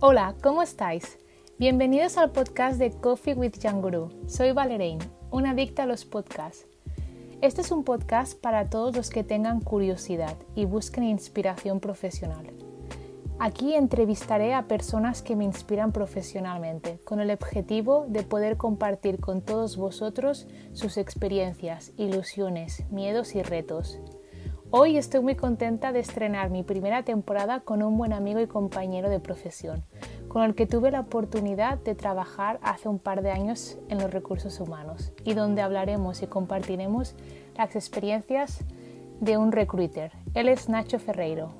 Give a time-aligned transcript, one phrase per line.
[0.00, 1.18] Hola, ¿cómo estáis?
[1.58, 4.10] Bienvenidos al podcast de Coffee with Janguru.
[4.26, 4.98] Soy Valerain,
[5.30, 6.66] una adicta a los podcasts.
[7.40, 12.52] Este es un podcast para todos los que tengan curiosidad y busquen inspiración profesional.
[13.38, 19.40] Aquí entrevistaré a personas que me inspiran profesionalmente, con el objetivo de poder compartir con
[19.40, 23.98] todos vosotros sus experiencias, ilusiones, miedos y retos.
[24.74, 29.10] Hoy estoy muy contenta de estrenar mi primera temporada con un buen amigo y compañero
[29.10, 29.84] de profesión,
[30.28, 34.10] con el que tuve la oportunidad de trabajar hace un par de años en los
[34.10, 37.14] recursos humanos y donde hablaremos y compartiremos
[37.54, 38.64] las experiencias
[39.20, 40.12] de un recruiter.
[40.32, 41.52] Él es Nacho Ferreiro,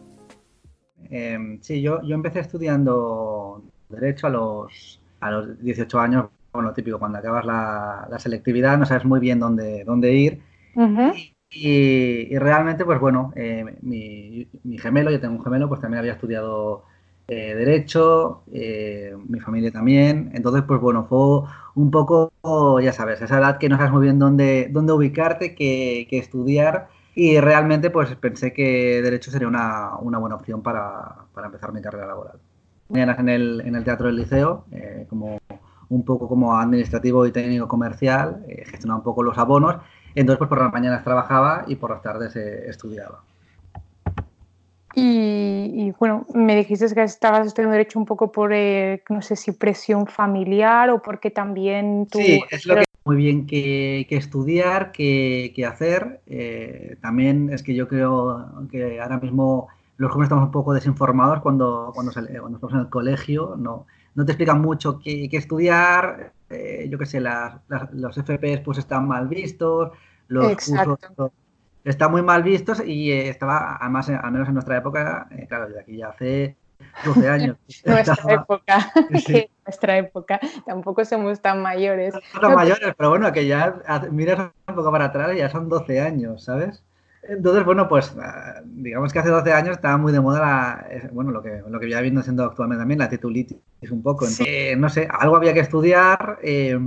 [1.11, 6.99] eh, sí, yo, yo empecé estudiando Derecho a los, a los 18 años, bueno, típico,
[6.99, 10.41] cuando acabas la, la selectividad no sabes muy bien dónde, dónde ir.
[11.55, 14.49] Y, realmente, pues bueno, eh, mi,
[14.79, 16.85] gemelo, yo tengo un gemelo, pues también había estudiado
[17.29, 20.31] eh, Derecho, eh, mi familia también.
[20.35, 22.33] Entonces, pues bueno, fue un poco,
[22.81, 26.89] ya sabes, esa edad que no sabes muy bien dónde, dónde ubicarte, qué, estudiar.
[27.15, 31.83] Y realmente pues pensé que Derecho sería una, una buena opción para, para, empezar mi
[31.83, 32.39] carrera laboral.
[32.95, 35.39] En el, en el Teatro del Liceo, eh, como
[35.89, 39.77] un poco como administrativo y técnico comercial, gestionaba un poco los abonos.
[40.15, 43.21] Entonces pues por las mañanas trabajaba y por las tardes eh, estudiaba.
[44.95, 49.37] Y, y, bueno, me dijiste que estabas estudiando Derecho un poco por, eh, no sé
[49.37, 52.19] si presión familiar o porque también tú...
[52.19, 56.21] Sí, es lo que muy bien que, que estudiar, que, que hacer.
[56.27, 61.41] Eh, también es que yo creo que ahora mismo los jóvenes estamos un poco desinformados
[61.41, 65.37] cuando, cuando, sale, cuando estamos en el colegio, no, no te explican mucho qué, qué
[65.37, 67.55] estudiar, eh, yo qué sé, las,
[67.93, 69.91] los FPS pues están mal vistos,
[70.29, 70.97] los Exacto.
[70.97, 71.33] cursos
[71.85, 75.69] están muy mal vistos y eh, estaba, además, al menos en nuestra época, eh, claro,
[75.69, 76.57] de aquí ya hace
[77.05, 77.57] 12 años.
[77.85, 78.93] nuestra estaba, época,
[79.27, 79.49] sí.
[79.67, 82.15] nuestra época, tampoco somos tan mayores.
[82.35, 83.75] No somos mayores, pero bueno, que ya
[84.11, 86.85] miras un poco para atrás y ya son 12 años, ¿sabes?
[87.23, 88.15] Entonces, bueno, pues
[88.65, 91.89] digamos que hace 12 años estaba muy de moda la, bueno, lo que, lo que
[91.89, 93.59] ya viendo siendo actualmente también, la titulitis
[93.91, 94.25] un poco.
[94.25, 94.53] Entonces, sí.
[94.53, 96.39] eh, no sé, algo había que estudiar.
[96.43, 96.79] Eh,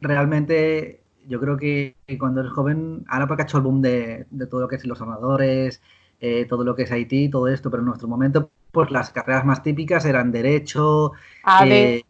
[0.00, 4.46] realmente yo creo que cuando eres joven, ahora porque ha hecho el boom de, de
[4.46, 5.80] todo lo que es los ordenadores,
[6.20, 9.44] eh, todo lo que es IT, todo esto, pero en nuestro momento, pues las carreras
[9.44, 11.12] más típicas eran Derecho,
[11.44, 11.70] AD.
[11.70, 12.04] Eh,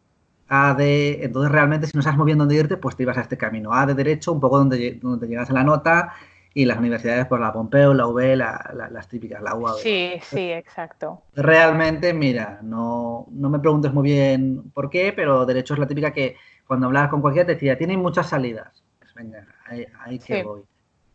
[0.48, 0.80] AD,
[1.22, 3.72] entonces realmente si no sabes muy bien dónde irte, pues te ibas a este camino.
[3.72, 6.12] A de Derecho, un poco donde, donde llegas a la nota,
[6.52, 9.76] y las universidades, pues la Pompeu, la UB, la, la, las típicas, la UAB.
[9.76, 11.22] Sí, sí, exacto.
[11.34, 16.12] Realmente, mira, no, no me preguntes muy bien por qué, pero Derecho es la típica
[16.12, 18.82] que cuando hablabas con cualquiera te decía, tienen muchas salidas.
[18.98, 20.42] Pues venga, ahí, ahí que sí.
[20.42, 20.62] voy.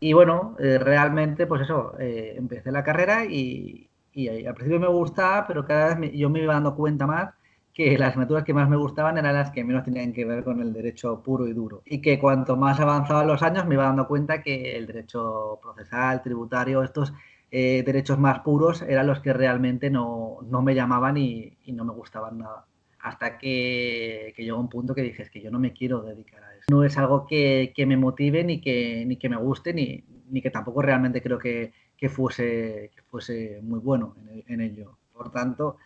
[0.00, 4.88] Y bueno, eh, realmente, pues eso, eh, empecé la carrera y, y, al principio me
[4.88, 7.34] gustaba, pero cada vez me, yo me iba dando cuenta más
[7.76, 10.62] que las asignaturas que más me gustaban eran las que menos tenían que ver con
[10.62, 11.82] el derecho puro y duro.
[11.84, 16.22] Y que cuanto más avanzaban los años me iba dando cuenta que el derecho procesal,
[16.22, 17.12] tributario, estos
[17.50, 21.84] eh, derechos más puros eran los que realmente no, no me llamaban y, y, no
[21.84, 22.64] me gustaban nada.
[23.00, 26.42] Hasta que, que, llegó un punto que dije, es que yo no me quiero dedicar
[26.44, 26.64] a eso.
[26.70, 30.40] No es algo que, que me motive ni que, ni que me guste, ni, ni
[30.40, 34.96] que tampoco realmente creo que, que, fuese, que fuese muy bueno en, en ello.
[35.12, 35.76] Por tanto,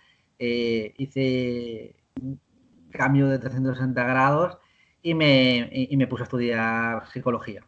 [0.41, 1.95] eh, hice
[2.91, 4.59] cambio de 360 grados
[5.03, 7.65] y me, y me, puse a estudiar psicología.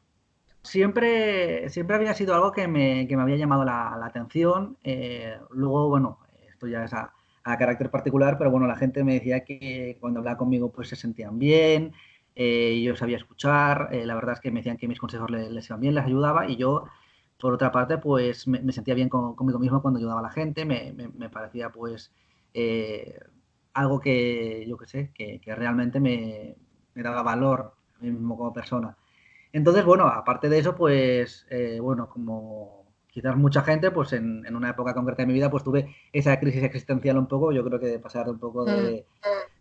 [0.62, 4.77] Siempre, siempre había sido algo que me, que me había llamado la, la atención.
[4.84, 6.19] Eh, luego, bueno,
[6.49, 7.12] esto ya es a,
[7.44, 10.97] a, carácter particular, pero bueno, la gente me decía que cuando hablaba conmigo pues se
[10.97, 11.93] sentían bien,
[12.34, 15.50] eh, yo sabía escuchar, eh, la verdad es que me decían que mis consejos les,
[15.50, 16.84] les iban bien, les ayudaba y yo
[17.39, 20.31] por otra parte, pues me, me sentía bien con, conmigo mismo cuando ayudaba a la
[20.31, 22.12] gente, me, me, me parecía pues
[22.55, 23.19] eh,
[23.75, 26.57] algo que yo que sé, que, que realmente me,
[26.95, 28.97] me, daba valor a mí mismo como persona.
[29.53, 34.57] Entonces, bueno, aparte de eso, pues, eh, bueno, como quizás mucha gente, pues en, en,
[34.57, 37.79] una época concreta de mi vida, pues tuve esa crisis existencial un poco, yo creo
[37.79, 39.05] que de pasar un poco de,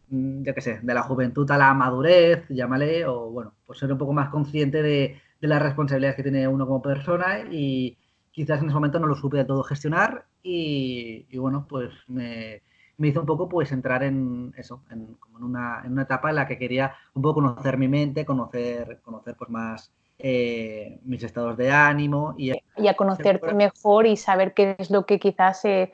[0.09, 0.43] mm.
[0.43, 3.97] yo qué sé, de la juventud a la madurez, llámale, o bueno, pues ser un
[3.97, 7.97] poco más consciente de, de las responsabilidades que tiene uno como persona y
[8.31, 12.61] quizás en ese momento no lo supe de todo gestionar y, y bueno, pues me,
[13.01, 16.29] me, hizo un poco pues entrar en eso, en, como en, una, en, una, etapa
[16.29, 21.23] en la que quería un poco conocer mi mente, conocer, conocer pues más eh, mis
[21.23, 25.65] estados de ánimo y, y a conocerte mejor y saber qué es lo que quizás
[25.65, 25.91] eh,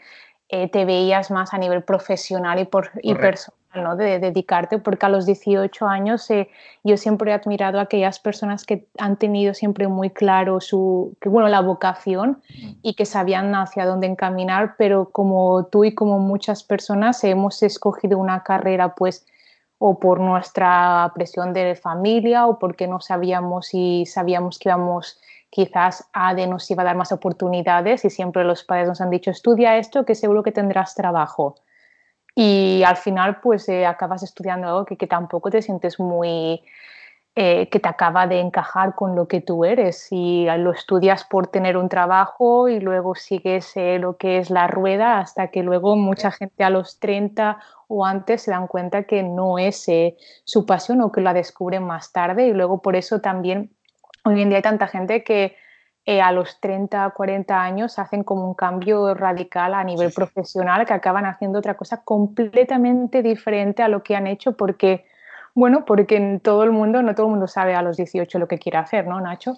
[0.49, 3.95] eh, te veías más a nivel profesional y, por, y personal ¿no?
[3.95, 6.49] de, dedicarte, porque a los 18 años eh,
[6.83, 11.29] yo siempre he admirado a aquellas personas que han tenido siempre muy claro su, que,
[11.29, 12.41] bueno, la vocación
[12.81, 18.17] y que sabían hacia dónde encaminar, pero como tú y como muchas personas hemos escogido
[18.17, 19.25] una carrera pues
[19.79, 25.19] o por nuestra presión de familia o porque no sabíamos y sabíamos que íbamos
[25.49, 29.09] quizás a de nos iba a dar más oportunidades y siempre los padres nos han
[29.09, 31.55] dicho estudia esto que seguro que tendrás trabajo
[32.39, 36.61] y al final pues eh, acabas estudiando algo que, tampoco te sientes muy
[37.35, 40.07] eh, que te acaba de encajar con lo que tú eres.
[40.11, 44.67] Y lo estudias por tener un trabajo y luego sigues eh, lo que es la
[44.67, 47.57] rueda hasta que luego mucha gente a los 30
[47.87, 49.87] o antes se dan cuenta que no es
[50.43, 52.45] su pasión o que la descubren más tarde.
[52.49, 53.71] Y luego por eso también
[54.25, 55.55] hoy en día hay tanta gente que
[56.09, 60.93] eh, a los 30, 40 años hacen como un cambio radical a nivel profesional, que
[60.93, 65.03] acaban haciendo otra cosa completamente diferente a lo que han hecho porque,
[65.53, 68.47] bueno, porque en todo el mundo, no todo el mundo sabe a los 18 lo
[68.47, 69.57] que quiere hacer, ¿no, Nacho?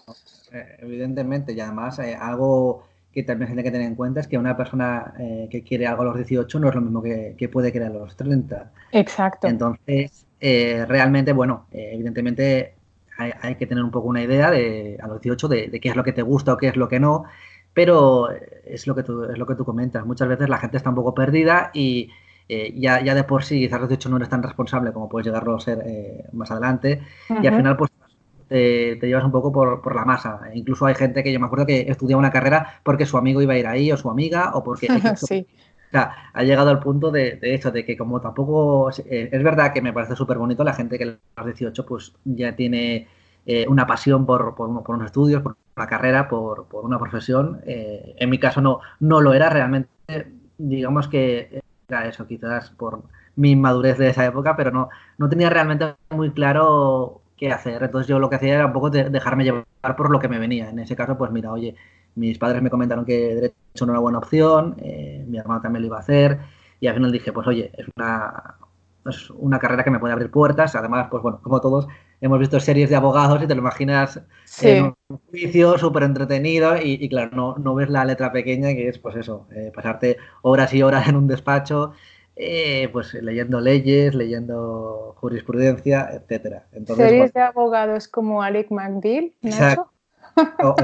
[0.52, 4.40] Eh, evidentemente, y además eh, algo que también tiene que tener en cuenta es que
[4.40, 5.14] una persona
[5.52, 7.92] que quiere algo a los 18 no es lo mismo que, que puede querer a
[7.92, 8.72] los 30.
[8.92, 9.48] Exacto.
[9.48, 12.74] Entonces, realmente, bueno, evidentemente
[13.20, 16.04] hay, que tener un poco una idea de, a los 18 de, qué es lo
[16.04, 17.26] que te gusta o qué es lo que no,
[17.74, 20.06] pero es lo que tú, es lo que tú comentas.
[20.06, 22.10] Muchas veces la gente está un poco perdida y
[22.48, 25.10] eh, ya, ya, de por sí quizás a los 18 no eres tan responsable como
[25.10, 27.92] puedes llegarlo a ser eh, más adelante y al final pues
[28.48, 30.42] te, llevas un poco por, por, la masa.
[30.54, 33.54] Incluso hay gente que yo me acuerdo que estudiaba una carrera porque su amigo iba
[33.54, 34.88] a ir ahí o su amiga o porque...
[35.16, 35.46] sí.
[35.90, 38.92] O sea, ha llegado al punto de, de eso, de que como tampoco...
[39.06, 41.04] Eh, es verdad que me parece súper bonito la gente que
[41.36, 43.08] a los 18 pues ya tiene
[43.46, 47.62] eh, una pasión por, por, unos estudios, por una carrera, por, una profesión.
[47.66, 49.90] Eh, en mi caso no, no lo era realmente,
[50.60, 53.02] digamos que era eso, quizás por
[53.36, 57.82] mi inmadurez de esa época, pero no, no tenía realmente muy claro qué hacer.
[57.82, 60.70] Entonces yo lo que hacía era un poco dejarme llevar por lo que me venía.
[60.70, 61.76] En ese caso, pues mira, oye,
[62.20, 65.82] mis padres me comentaron que derecho no era una buena opción, eh, mi hermano también
[65.82, 66.40] lo iba a hacer,
[66.80, 68.56] y al final dije, pues oye, es una,
[69.08, 71.88] es una carrera que me puede abrir puertas, además, pues bueno, como todos,
[72.22, 74.22] hemos visto series de abogados y te lo imaginas
[74.62, 79.00] en un juicio súper entretenido y, claro, no, no, ves la letra pequeña que es
[79.00, 81.94] pues eso, eh, pasarte horas y horas en un despacho,
[82.36, 86.68] eh, pues leyendo leyes, leyendo jurisprudencia, etcétera.
[86.96, 89.92] series de abogados como Alec McBeal, Nacho.
[90.64, 90.76] O,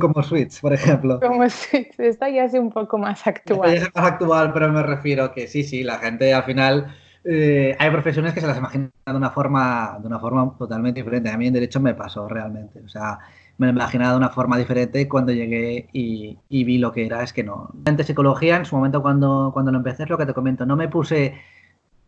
[0.00, 1.20] como Switch, por ejemplo.
[1.20, 3.68] Como Switch, esta ya es un poco más actual.
[3.68, 6.94] Esta ya es más actual, pero me refiero que sí, sí, la gente al final
[7.24, 11.30] eh, hay profesiones que se las imaginan de una forma de una forma totalmente diferente.
[11.30, 12.80] A mí en derecho me pasó realmente.
[12.84, 13.18] O sea,
[13.58, 17.22] me lo imaginaba de una forma diferente cuando llegué y, vi lo que era.
[17.22, 17.70] Es que no.
[17.84, 20.66] En psicología, en su momento cuando, cuando lo empecé, es lo que te comento.
[20.66, 21.34] No me puse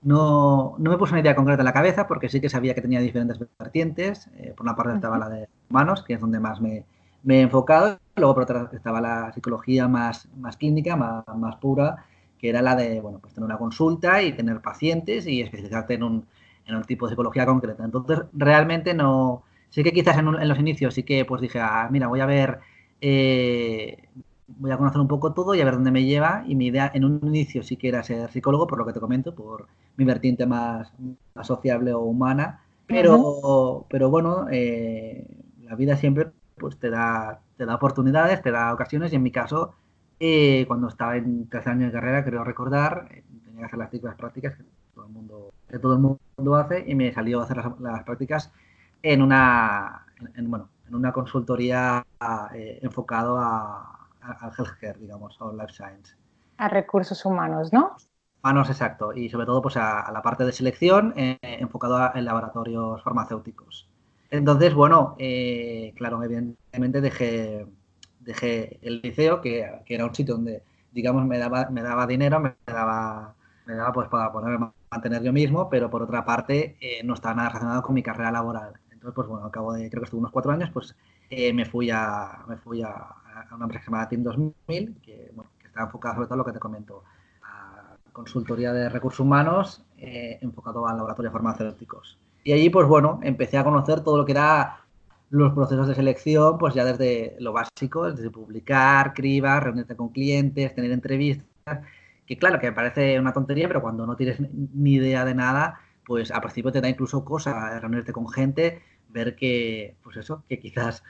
[0.02, 2.82] no, no me puse una idea concreta en la cabeza porque sí que sabía que
[2.82, 4.28] tenía diferentes vertientes.
[4.36, 6.84] Eh, por una parte estaba la de humanos, que es donde más me,
[7.24, 7.98] me he enfocado.
[8.16, 12.04] Luego por otra estaba la psicología más, más clínica, más, más pura
[12.44, 16.02] que era la de, bueno, pues tener una consulta y tener pacientes y especializarte en
[16.02, 16.26] un,
[16.66, 17.82] en un tipo de psicología concreta.
[17.84, 22.06] Entonces, realmente no, sí que quizás en, los inicios sí que pues dije, ah, mira,
[22.06, 22.60] voy a ver,
[23.00, 23.96] eh,
[24.46, 26.44] voy a conocer un poco todo y a ver dónde me lleva.
[26.46, 29.00] Y mi idea en un inicio sí que era ser psicólogo, por lo que te
[29.00, 29.66] comento, por
[29.96, 30.92] mi vertiente más,
[31.42, 32.62] sociable o humana.
[32.86, 35.26] Pero, pero bueno, eh,
[35.62, 36.26] la vida siempre
[36.56, 39.74] pues te da, te da oportunidades, te da ocasiones y en mi caso
[40.20, 43.90] eh, cuando estaba en tercer año de carrera, creo recordar, eh, tenía que hacer las
[43.90, 44.64] típicas prácticas que
[44.94, 48.52] todo el mundo, que todo el mundo hace y me salió a hacer las, prácticas
[49.02, 52.06] en una, en, bueno, en una consultoría
[52.54, 56.16] eh, enfocado a, al healthcare, digamos, o life science.
[56.58, 57.96] A recursos humanos, ¿no?
[58.42, 59.12] Humanos, exacto.
[59.12, 63.90] Y sobre todo pues a, la parte de selección enfocado en laboratorios farmacéuticos.
[64.34, 65.16] Entonces, bueno,
[65.96, 67.68] claro, evidentemente dejé
[68.82, 70.62] el liceo, que, era un sitio donde,
[70.92, 74.58] digamos, me daba, me daba dinero, me daba, me daba pues para poder
[74.90, 78.32] mantener yo mismo, pero por otra parte eh, no estaba nada relacionado con mi carrera
[78.32, 78.72] laboral.
[78.90, 80.96] Entonces, pues bueno, al cabo de, creo que estuve unos cuatro años, pues
[81.30, 82.90] eh, me fui, a, me fui a,
[83.52, 86.38] una empresa que se llama Team 2000, que, bueno, que está enfocada sobre todo en
[86.38, 87.04] lo que te comento,
[87.44, 92.18] a consultoría de recursos humanos eh, enfocado a laboratorios farmacéuticos.
[92.44, 94.84] Y allí, pues bueno, empecé a conocer todo lo que era
[95.30, 100.74] los procesos de selección, pues ya desde lo básico, desde publicar, cribar, reunirte con clientes,
[100.74, 101.80] tener entrevistas,
[102.26, 105.80] que claro, que me parece una tontería, pero cuando no tienes ni idea de nada,
[106.06, 110.58] pues al principio te da incluso cosa reunirte con gente, ver que, pues eso, que
[110.58, 111.02] quizás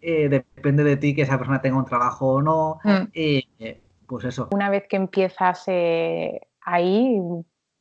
[0.00, 3.08] eh, depende de ti que esa persona tenga un trabajo o no, mm.
[3.14, 4.48] eh, pues eso.
[4.52, 7.18] Una vez que empiezas eh, ahí,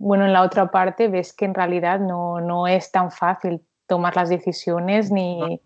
[0.02, 4.16] bueno, en la otra parte ves que en realidad no, no es tan fácil tomar
[4.16, 5.62] las decisiones ni...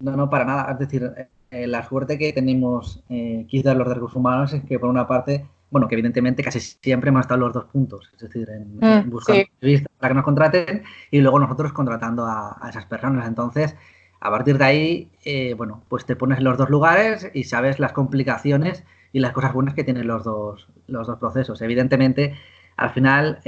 [0.00, 0.72] No, no, para nada.
[0.72, 1.12] Es decir,
[1.50, 5.46] eh, la suerte que tenemos eh, quizás los recursos humanos es que por una parte,
[5.70, 9.36] bueno, que evidentemente casi siempre hemos estado los dos puntos, es decir, en, mm, buscar
[9.36, 13.28] entrevistas para que nos contraten y luego nosotros contratando a, esas personas.
[13.28, 13.76] Entonces,
[14.18, 17.78] a partir de ahí, eh, bueno, pues te pones en los dos lugares y sabes
[17.78, 21.60] las complicaciones y las cosas buenas que tienen los dos, los dos procesos.
[21.60, 22.34] Evidentemente,
[22.76, 23.40] al final,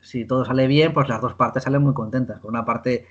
[0.00, 2.40] si todo sale bien, pues las dos partes salen muy contentas.
[2.40, 3.06] Por una parte,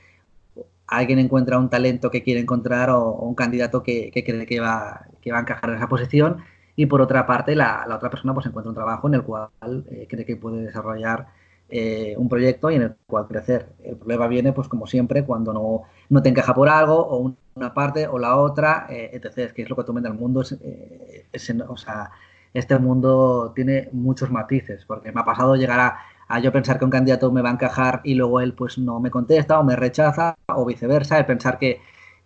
[0.90, 5.32] alguien encuentra un talento que quiere encontrar o, un candidato que, cree que va, que
[5.32, 6.38] va a encajar en esa posición
[6.76, 9.50] y por otra parte la, otra persona pues encuentra un trabajo en el cual
[9.92, 11.28] eh, cree que puede desarrollar
[11.70, 13.68] eh, un proyecto y en el cual crecer.
[13.84, 17.74] El problema viene pues como siempre cuando no, no te encaja por algo o una
[17.74, 19.54] parte o la otra, eh, etc.
[19.54, 20.42] que es lo que tú el mundo.
[20.42, 22.12] Es, o sea,
[22.54, 26.86] este mundo tiene muchos matices porque me ha pasado llegar a a yo pensar que
[26.86, 29.76] un candidato me va a encajar y luego él pues no me contesta o me
[29.76, 31.82] rechaza o viceversa, de pensar que,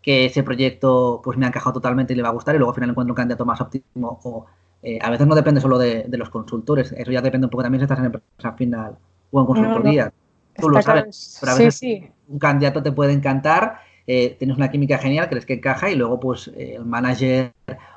[0.05, 2.75] ese proyecto pues me ha encajado totalmente y le va a gustar y luego al
[2.75, 4.45] final encuentro un candidato más óptimo o
[4.81, 7.79] eh, a veces no depende solo de, los consultores, eso ya depende un poco también
[7.79, 8.97] si estás en empresa final
[9.31, 10.13] o en consultoría.
[10.57, 11.81] Tú lo sabes, pero a veces
[12.27, 16.19] un candidato te puede encantar, eh, tienes una química genial, crees que encaja y luego
[16.19, 17.53] pues eh, el manager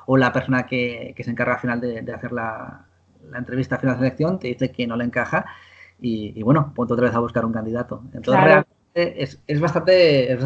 [0.07, 2.85] o la persona que, se encarga al final de, hacer la,
[3.29, 5.45] la entrevista final de selección te dice que no le encaja
[5.99, 8.03] y, bueno, ponte otra vez a buscar un candidato.
[8.13, 10.37] Entonces, realmente es, es, bastante,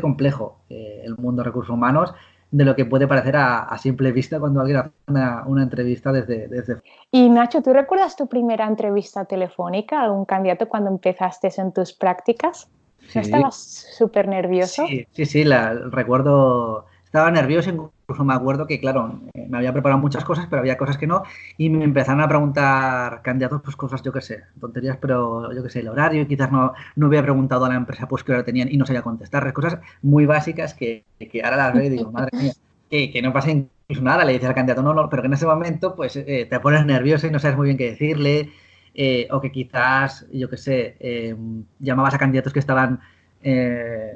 [0.00, 2.14] complejo eh, el mundo de recursos humanos
[2.52, 6.48] de lo que puede parecer a, simple vista cuando alguien hace una, una, entrevista desde,
[6.48, 6.76] desde...
[7.12, 12.68] Y Nacho, ¿tú recuerdas tu primera entrevista telefónica, algún candidato cuando empezaste en tus prácticas?
[13.14, 13.56] ¿No estabas
[13.96, 14.86] súper nervioso?
[14.86, 19.72] Sí, sí, sí, la, recuerdo, estaba nervioso, incluso me acuerdo que, claro, eh, me había
[19.72, 21.24] preparado muchas cosas, pero había cosas que no,
[21.58, 25.70] y me empezaron a preguntar candidatos, pues cosas, yo qué sé, tonterías, pero yo qué
[25.70, 28.68] sé, el horario, quizás no, no había preguntado a la empresa pues qué hora tenían
[28.70, 32.30] y no sabía contestar, cosas muy básicas que, que ahora las veo y digo, madre
[32.38, 32.52] mía,
[32.88, 35.34] que, que no pasa incluso nada, le dices al candidato, no, no, pero que en
[35.34, 38.52] ese momento pues eh, te pones nervioso y no sabes muy bien qué decirle,
[38.94, 41.36] eh, o que quizás, yo qué sé,
[41.80, 43.00] llamabas a candidatos que estaban,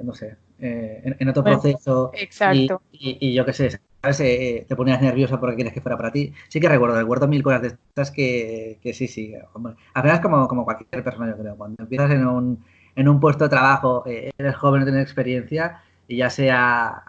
[0.04, 2.10] no sé, eh, en, otro proceso.
[2.14, 2.80] Exacto.
[2.90, 4.20] Y, yo qué sé, ¿sabes?
[4.20, 6.32] Eh, te ponías nerviosa porque quieres que fuera para ti.
[6.48, 9.34] Sí que recuerdo, recuerdo mil cosas de estas que, que sí, sí.
[9.52, 9.74] Hombre.
[9.92, 11.54] Al final es como, como cualquier persona, yo creo.
[11.56, 12.64] Cuando empiezas en un,
[12.96, 17.02] en un puesto de trabajo, eh, eres joven, no tienes experiencia, y ya sea,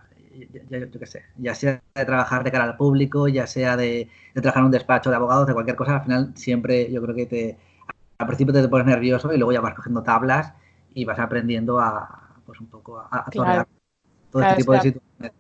[0.70, 4.42] yo qué sé, ya sea de trabajar de cara al público, ya sea de, de
[4.42, 7.26] trabajar en un despacho de abogados, de cualquier cosa, al final siempre yo creo que
[7.26, 7.58] te,
[8.18, 10.54] al principio te pones nervioso y luego ya vas cogiendo tablas
[10.94, 13.66] y vas aprendiendo a, pues un poco a, a
[14.32, 15.32] todo este tipo de situaciones.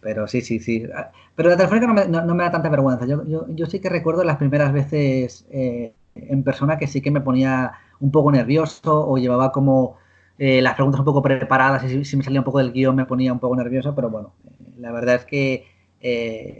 [0.00, 0.86] Pero sí, sí, sí.
[1.34, 3.06] Pero la telefónica no me, no, me da tanta vergüenza.
[3.06, 7.10] Yo, yo, yo, sí que recuerdo las primeras veces eh, en persona que sí que
[7.10, 9.96] me ponía un poco nervioso o llevaba como
[10.38, 13.06] eh, las preguntas un poco preparadas y si, me salía un poco del guion me
[13.06, 15.72] ponía un poco nervioso, pero bueno, eh, la verdad es que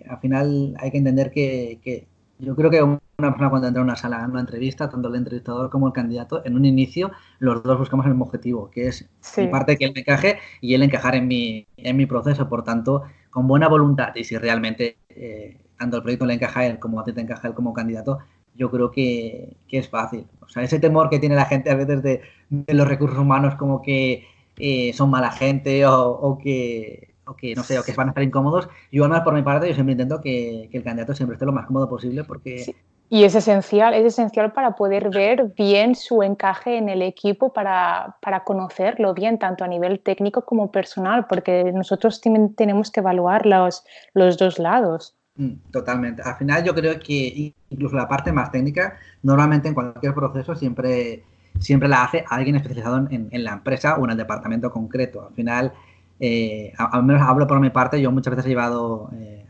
[0.08, 2.06] al final hay que entender que, que
[2.44, 5.16] yo creo que una persona cuando entra en una sala, en una entrevista, tanto el
[5.16, 9.08] entrevistador como el candidato, en un inicio, los dos buscamos el mismo objetivo, que es
[9.36, 12.48] mi parte que él me encaje y él encajar en mi, en mi proceso.
[12.48, 16.66] Por tanto, con buena voluntad y si realmente eh, tanto el proyecto le encaja a
[16.66, 18.18] él como a ti te encaja a él como candidato,
[18.54, 20.26] yo creo que, es fácil.
[20.40, 23.82] O sea, ese temor que tiene la gente a veces de, los recursos humanos como
[23.82, 24.26] que
[24.58, 28.24] eh, son mala gente o que o que no sé, o que van a estar
[28.24, 28.68] incómodos.
[28.90, 31.66] Yo además por mi parte yo siempre intento que, el candidato siempre esté lo más
[31.66, 32.74] cómodo posible porque...
[33.10, 38.16] Y es esencial, es esencial para poder ver bien su encaje en el equipo, para,
[38.44, 42.20] conocerlo bien, tanto a nivel técnico como personal, porque nosotros
[42.56, 45.14] tenemos que evaluar los, los dos lados.
[45.36, 46.22] Mm, totalmente.
[46.22, 51.24] Al final yo creo que incluso la parte más técnica, normalmente en cualquier proceso siempre,
[51.60, 55.26] siempre la hace alguien especializado en, en la empresa o en el departamento concreto.
[55.28, 55.72] Al final
[56.20, 59.44] eh, al menos hablo por mi parte, yo muchas veces he llevado, eh,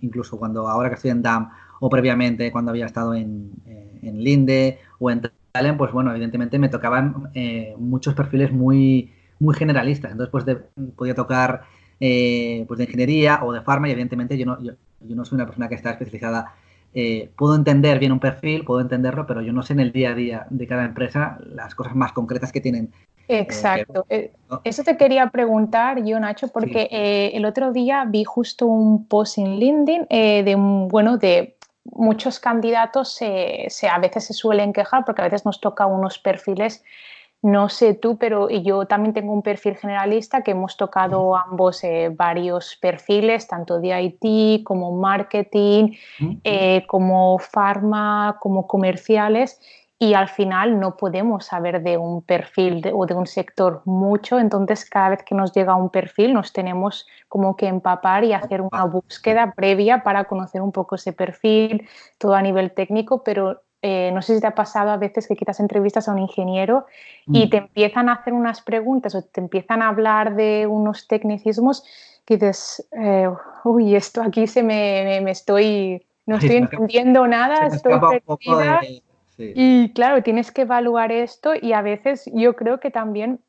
[0.00, 4.22] incluso cuando ahora que estoy en DAM o previamente cuando había estado en, eh, en
[4.22, 10.12] Linde o en Talent, pues bueno, evidentemente me tocaban eh, muchos perfiles muy, muy generalistas.
[10.12, 10.44] Entonces, pues
[10.96, 11.62] podía tocar
[11.98, 15.46] pues de ingeniería o de farma y evidentemente yo no, yo, yo no soy una
[15.46, 16.54] persona que está especializada
[17.36, 20.14] puedo entender bien un perfil, puedo entenderlo, pero yo no sé en el día a
[20.14, 22.92] día de cada empresa las cosas más concretas que tienen
[23.28, 24.06] Exacto.
[24.08, 24.32] Eh,
[24.64, 29.38] eso te quería preguntar yo, Nacho, porque eh, el otro día vi justo un post
[29.38, 35.22] en LinkedIn eh, de, bueno, de muchos candidatos se, a veces se suelen quejar porque
[35.22, 36.82] a veces nos toca unos perfiles,
[37.42, 42.78] no sé tú, pero yo también tengo un perfil generalista que hemos tocado ambos varios
[42.80, 45.92] perfiles, tanto de IT como marketing,
[46.86, 49.60] como pharma, como comerciales.
[49.98, 54.88] Y al final no podemos saber de un perfil o de un sector mucho, entonces
[54.88, 58.84] cada vez que nos llega un perfil nos tenemos como que empapar y hacer una
[58.84, 64.22] búsqueda previa para conocer un poco ese perfil, todo a nivel técnico, pero eh, no
[64.22, 66.86] sé si te ha pasado a veces que quizás entrevistas a un ingeniero
[67.26, 67.50] y mm.
[67.50, 71.84] te empiezan a hacer unas preguntas o te empiezan a hablar de unos tecnicismos
[72.24, 73.28] que dices, eh,
[73.64, 78.80] uy, esto aquí se me, me, estoy, no estoy entendiendo nada, estoy perdida.
[79.36, 83.40] Y claro, tienes que evaluar esto y a veces yo creo que también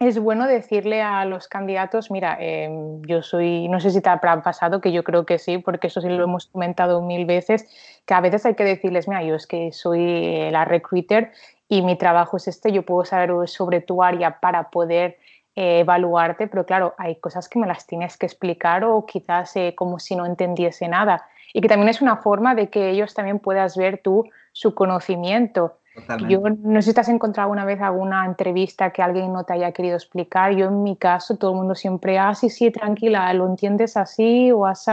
[0.00, 4.18] es bueno decirle a los candidatos, mira, em, yo soy, no sé si te ha
[4.18, 7.68] pasado, que yo creo que sí, porque eso sí lo hemos comentado mil veces,
[8.06, 11.32] que a veces hay que decirles, mira, yo es que soy la recruiter
[11.68, 15.18] y mi trabajo es este, yo puedo saber sobre tu área para poder
[15.54, 19.74] eh, evaluarte, pero claro, hay cosas que me las tienes que explicar o quizás eh,
[19.76, 21.26] como si no entendiese nada.
[21.52, 25.76] Y que también es una forma de que ellos también puedas ver tú su conocimiento.
[26.28, 29.52] Yo no sé si te has encontrado una vez alguna entrevista que alguien no te
[29.52, 30.52] haya querido explicar.
[30.54, 34.52] Yo en mi caso, todo el mundo siempre, ah, sí, sí, tranquila, lo entiendes así
[34.52, 34.90] o así.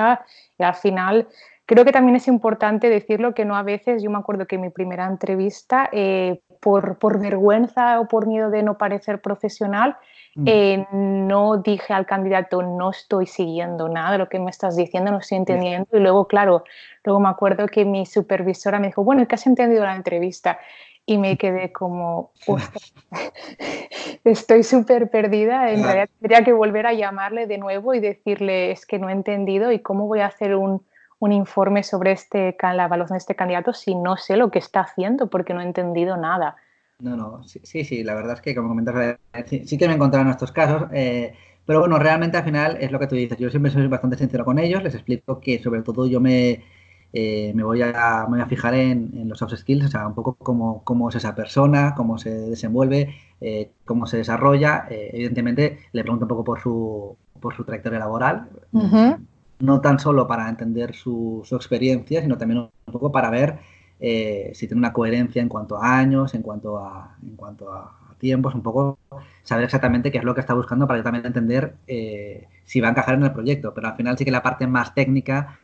[0.57, 1.27] Y al final,
[1.65, 4.61] creo que también es importante decirlo que no a veces, yo me acuerdo que en
[4.61, 9.97] mi primera entrevista, eh, por, por vergüenza o por miedo de no parecer profesional.
[10.45, 15.11] Eh, no dije al candidato, no estoy siguiendo nada de lo que me estás diciendo,
[15.11, 15.87] no estoy entendiendo.
[15.97, 16.63] Y luego, claro,
[17.03, 20.59] luego me acuerdo que mi supervisora me dijo, bueno, ¿qué has entendido la entrevista?
[21.05, 22.31] Y me quedé como,
[24.23, 25.71] estoy súper perdida.
[25.71, 29.13] En realidad tendría que volver a llamarle de nuevo y decirle, es que no he
[29.13, 30.85] entendido y cómo voy a hacer un,
[31.19, 34.81] un informe sobre este, la evaluación de este candidato si no sé lo que está
[34.81, 36.57] haciendo porque no he entendido nada.
[36.99, 39.95] No, no, sí, sí, la verdad es que como comentas, eh, sí, que me he
[39.95, 41.31] encontrado en estos casos, eh,
[41.63, 44.43] pero bueno, realmente al final es lo que tú dices, yo siempre soy bastante sincero
[44.43, 46.63] con ellos, les explico que sobre todo yo me,
[47.13, 50.15] eh, me, voy, a, me voy a fijar en, los soft skills, o sea, un
[50.15, 53.13] poco cómo, cómo es esa persona, cómo se desenvuelve,
[53.85, 58.49] cómo se desarrolla, evidentemente le pregunto un poco por su, por su trayectoria laboral,
[59.59, 63.59] no tan solo para entender su, su experiencia, sino también un poco para ver
[63.99, 67.93] eh, si tiene una coherencia en cuanto a años, en cuanto a, en cuanto a
[68.19, 68.99] tiempos, un poco
[69.43, 72.91] saber exactamente qué es lo que está buscando para también entender eh, si va a
[72.91, 73.73] encajar en el proyecto.
[73.73, 75.59] Pero al final sí que la parte más técnica,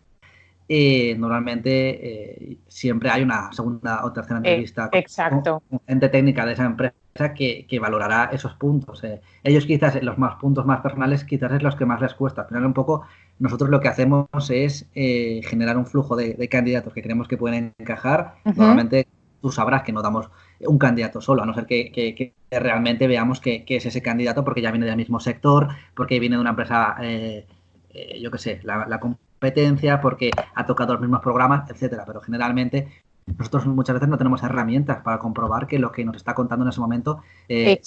[0.69, 5.61] eh, normalmente siempre hay una segunda o tercera entrevista Exacto.
[5.69, 9.03] con, gente técnica de esa empresa que, que valorará esos puntos.
[9.43, 12.43] ellos quizás los más puntos más personales quizás es los que más les cuesta.
[12.43, 13.03] Al final un poco
[13.39, 17.73] nosotros lo que hacemos es eh, generar un flujo de, candidatos que creemos que pueden
[17.77, 18.35] encajar.
[18.45, 19.07] Normalmente
[19.41, 20.29] tú sabrás que no damos
[20.61, 24.71] un candidato solo, a no ser que, realmente veamos que, es ese candidato porque ya
[24.71, 27.45] viene del mismo sector, porque viene de una empresa, eh,
[27.93, 32.05] eh, yo qué sé, la, competencia, porque ha tocado los mismos programas, etcétera.
[32.05, 33.02] Pero generalmente
[33.37, 36.69] nosotros muchas veces no tenemos herramientas para comprobar que lo que nos está contando en
[36.69, 37.79] ese momento, en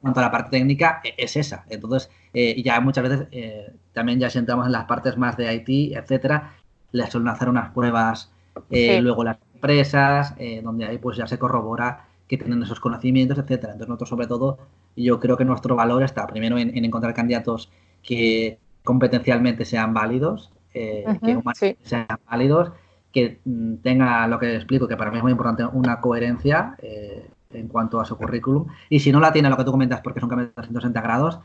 [0.00, 1.64] cuanto a la parte técnica, e, es esa.
[1.68, 3.28] Entonces, ya muchas veces
[3.92, 6.52] también ya si entramos en las partes más de IT, etcétera,
[6.92, 8.30] les suelen hacer unas pruebas
[8.70, 13.38] eh, luego las empresas, eh, donde ahí pues ya se corrobora que tienen esos conocimientos,
[13.38, 13.72] etcétera.
[13.72, 14.58] Entonces nosotros sobre todo,
[14.96, 17.70] yo creo que nuestro valor está primero en, encontrar candidatos
[18.02, 22.72] que competencialmente sean válidos, eh, que sean válidos,
[23.12, 26.76] que mm, tenga lo que explico, que para mí es muy importante, una coherencia
[27.50, 28.66] en cuanto a su currículum.
[28.88, 31.40] Y si no la tiene, lo que tú comentas, porque son cambios de 360 grados,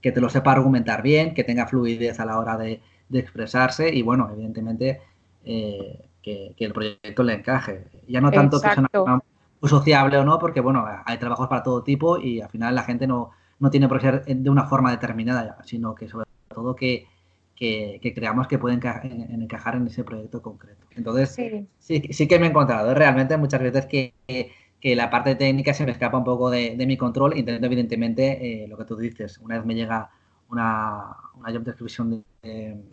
[0.00, 2.80] que te lo sepa argumentar bien, que tenga fluidez a la hora de,
[3.12, 5.00] expresarse y, bueno, evidentemente
[5.44, 7.86] eh, que, el proyecto le encaje.
[8.08, 9.22] Ya no tanto que sea
[9.62, 13.06] sociable o no, porque, bueno, hay trabajos para todo tipo y al final la gente
[13.06, 17.06] no, no tiene por qué ser de una forma determinada, sino que sobre todo que,
[18.14, 20.86] creamos que pueden encajar en ese proyecto concreto.
[20.96, 21.30] Entonces,
[21.78, 22.94] sí, sí, que me he encontrado ¿eh?
[22.94, 24.12] realmente muchas veces que
[24.84, 27.38] que la parte técnica se me escapa un poco de, mi control.
[27.38, 30.10] Intento, evidentemente, eh, lo que tú dices, una vez me llega
[30.50, 32.84] una, una job description de,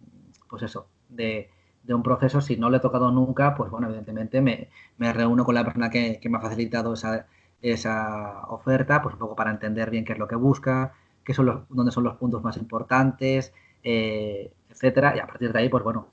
[0.49, 1.49] pues eso, de,
[1.89, 4.69] un proceso, si no lo he tocado nunca, pues bueno, evidentemente me,
[5.11, 7.27] reúno con la persona que, me ha facilitado esa,
[7.61, 10.93] esa oferta, pues un poco para entender bien qué es lo que busca,
[11.25, 13.53] qué son los, dónde son los puntos más importantes,
[13.83, 16.07] eh, etcétera, y a partir de ahí, pues bueno,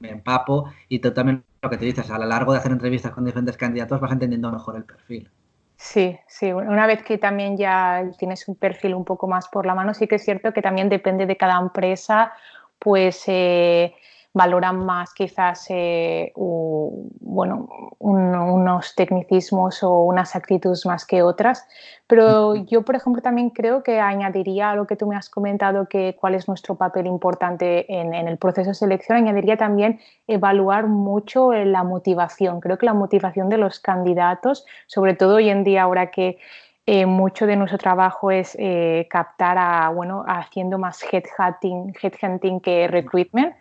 [0.00, 3.12] me empapo y tú también lo que te dices, a lo largo de hacer entrevistas
[3.12, 5.30] con diferentes candidatos vas entendiendo mejor el perfil.
[5.76, 9.74] Sí, sí, una vez que también ya tienes un perfil un poco más por la
[9.74, 12.32] mano, sí que es cierto que también depende de cada empresa,
[12.78, 13.94] pues eh,
[14.34, 17.68] valoran más quizás eh, bueno,
[18.00, 21.66] unos tecnicismos o unas actitudes más que otras.
[22.08, 25.88] Pero yo, por ejemplo, también creo que añadiría a lo que tú me has comentado,
[25.88, 30.88] que cuál es nuestro papel importante en, en el proceso de selección, añadiría también evaluar
[30.88, 32.60] mucho la motivación.
[32.60, 36.38] Creo que la motivación de los candidatos, sobre todo hoy en día, ahora que
[36.86, 42.88] eh, mucho de nuestro trabajo es eh, captar a, bueno, haciendo más headhunting, headhunting que
[42.88, 43.54] recruitment.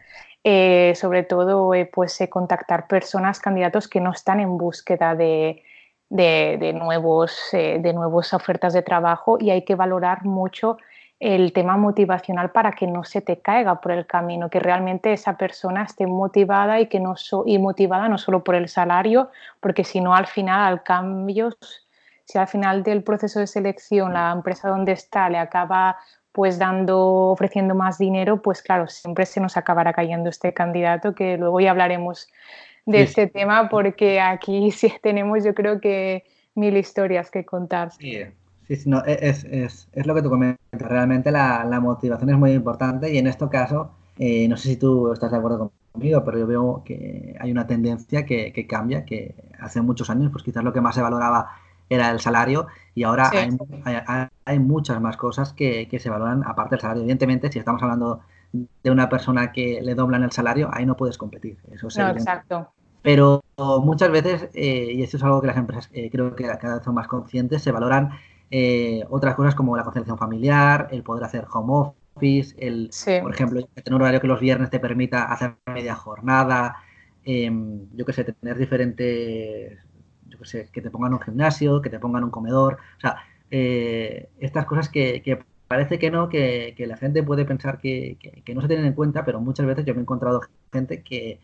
[0.43, 5.63] Eh, sobre todo, pues contactar personas, candidatos que no están en búsqueda de,
[6.09, 10.77] de, nuevos, de nuevas ofertas de trabajo y hay que valorar mucho
[11.23, 15.37] el tema motivacional para que no se te caiga por el camino, que realmente esa
[15.37, 19.29] persona esté motivada y que no y motivada no solo por el salario,
[19.61, 21.51] porque si no al final al cambio
[22.25, 25.97] si al final del proceso de selección la empresa donde está le acaba
[26.33, 31.37] pues dando, ofreciendo más dinero, pues claro, siempre se nos acabará cayendo este candidato, que
[31.37, 32.27] luego ya hablaremos
[32.85, 37.91] de este tema, porque aquí sí tenemos yo creo que mil historias que contar.
[37.93, 38.19] Sí,
[38.67, 42.37] sí, no, e, es, es, es, lo que tú comentas, realmente la, la, motivación es
[42.37, 46.23] muy importante y en este caso, eh, no sé si tú estás de acuerdo conmigo,
[46.25, 50.43] pero yo veo que hay una tendencia que, que cambia, que hace muchos años, pues
[50.43, 51.51] quizás lo que más se valoraba
[51.93, 53.31] era el salario y ahora
[54.45, 57.01] hay, muchas más cosas que, se valoran aparte del salario.
[57.03, 61.17] Evidentemente, si estamos hablando de una persona que le doblan el salario, ahí no puedes
[61.17, 61.57] competir.
[61.71, 62.69] Eso es exacto.
[63.01, 66.75] Pero muchas veces, eh, y esto es algo que las empresas eh, creo que cada
[66.75, 68.11] vez son más conscientes, se valoran
[68.49, 73.61] eh, otras cosas como la conciliación familiar, el poder hacer home office, el, por ejemplo,
[73.73, 76.77] tener un horario que los viernes te permita hacer media jornada,
[77.25, 79.79] em, yo qué sé, tener diferentes
[80.71, 83.17] que te pongan un gimnasio, que te pongan un comedor, o sea,
[83.51, 85.21] eh, estas cosas que,
[85.67, 88.17] parece que no, que, la gente puede pensar que,
[88.53, 90.41] no se tienen en cuenta, pero muchas veces yo me he encontrado
[90.71, 91.39] gente que,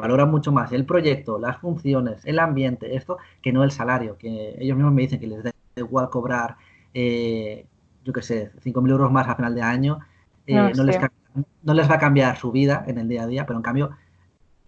[0.00, 4.54] valora mucho más el proyecto, las funciones, el ambiente, esto, que no el salario, que
[4.58, 6.56] ellos mismos me dicen que les da igual cobrar,
[6.94, 7.66] eh,
[8.04, 9.98] yo qué sé, 5.000 euros más a final de año,
[10.46, 10.96] eh, no, les,
[11.62, 13.90] no les va a cambiar su vida en el día a día, pero en cambio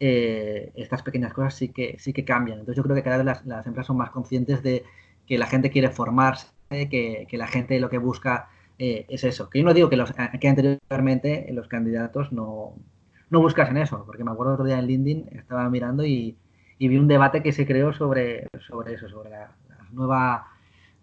[0.05, 2.59] eh, estas pequeñas cosas sí que, sí que cambian.
[2.59, 4.83] Entonces yo creo que cada vez las, empresas son más conscientes de
[5.29, 8.49] que la gente quiere formarse, que, que la gente lo que busca
[8.81, 9.49] eh, es eso.
[9.49, 12.75] Que yo no digo que, los, que anteriormente los candidatos no,
[13.31, 16.37] no buscasen eso, porque me acuerdo otro día en LinkedIn, estaba mirando y,
[16.79, 19.53] y vi un debate que se creó sobre, sobre eso, sobre la,
[19.93, 20.49] nueva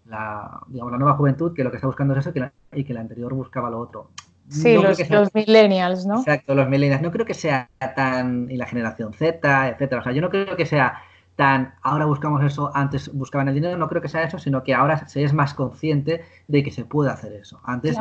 [0.04, 2.34] la, digamos, la nueva juventud, que lo que está buscando es eso
[2.74, 4.10] y que la anterior buscaba lo otro.
[4.50, 6.18] Sí, los, millennials, ¿no?
[6.18, 7.02] Exacto, los millennials.
[7.02, 8.50] No creo que sea tan.
[8.50, 10.00] Y la generación Z, etcétera.
[10.00, 11.02] O sea, yo no creo que sea
[11.36, 11.74] tan.
[11.82, 13.78] Ahora buscamos eso, antes buscaban el dinero.
[13.78, 16.84] No creo que sea eso, sino que ahora se es más consciente de que se
[16.84, 17.60] puede hacer eso.
[17.64, 17.96] Antes,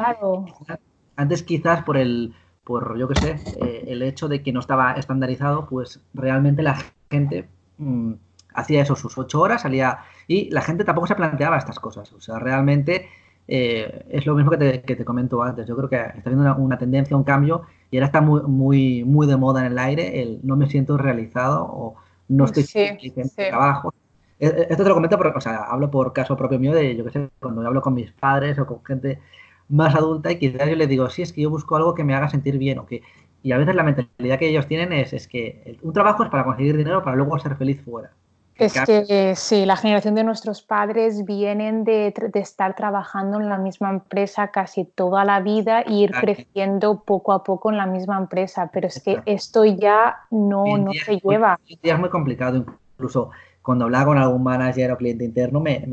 [1.16, 2.34] antes quizás por el.
[2.64, 6.78] Por, yo qué sé, eh, el hecho de que no estaba estandarizado, pues realmente la
[7.10, 8.14] gente mm,
[8.54, 10.00] hacía eso sus ocho horas, salía.
[10.28, 12.12] Y la gente tampoco se planteaba estas cosas.
[12.14, 13.08] O sea, realmente
[13.52, 15.66] eh, es lo mismo que te, que te, comento antes.
[15.66, 19.26] Yo creo que está habiendo una, tendencia, un cambio, y ahora está muy, muy, muy
[19.26, 21.96] de moda en el aire el no me siento realizado o
[22.28, 23.92] no estoy sí, en trabajo.
[24.40, 26.96] E, e, esto te lo comento porque, o sea, hablo por caso propio mío de,
[26.96, 29.20] yo qué sé, cuando hablo con mis padres o con gente
[29.68, 32.14] más adulta y quizás yo les digo, sí, es que yo busco algo que me
[32.14, 33.02] haga sentir bien o que...
[33.42, 36.44] Y a veces la mentalidad que ellos tienen es, es que un trabajo es para
[36.44, 38.12] conseguir dinero para luego ser feliz fuera.
[38.60, 43.90] Es que sí, la generación de nuestros padres vienen de, estar trabajando en la misma
[43.90, 48.70] empresa casi toda la vida e ir creciendo poco a poco en la misma empresa,
[48.72, 51.60] pero es que esto ya no, no se lleva.
[51.68, 52.58] es muy complicado,
[52.98, 55.86] incluso cuando hablaba con algún manager o cliente interno, me,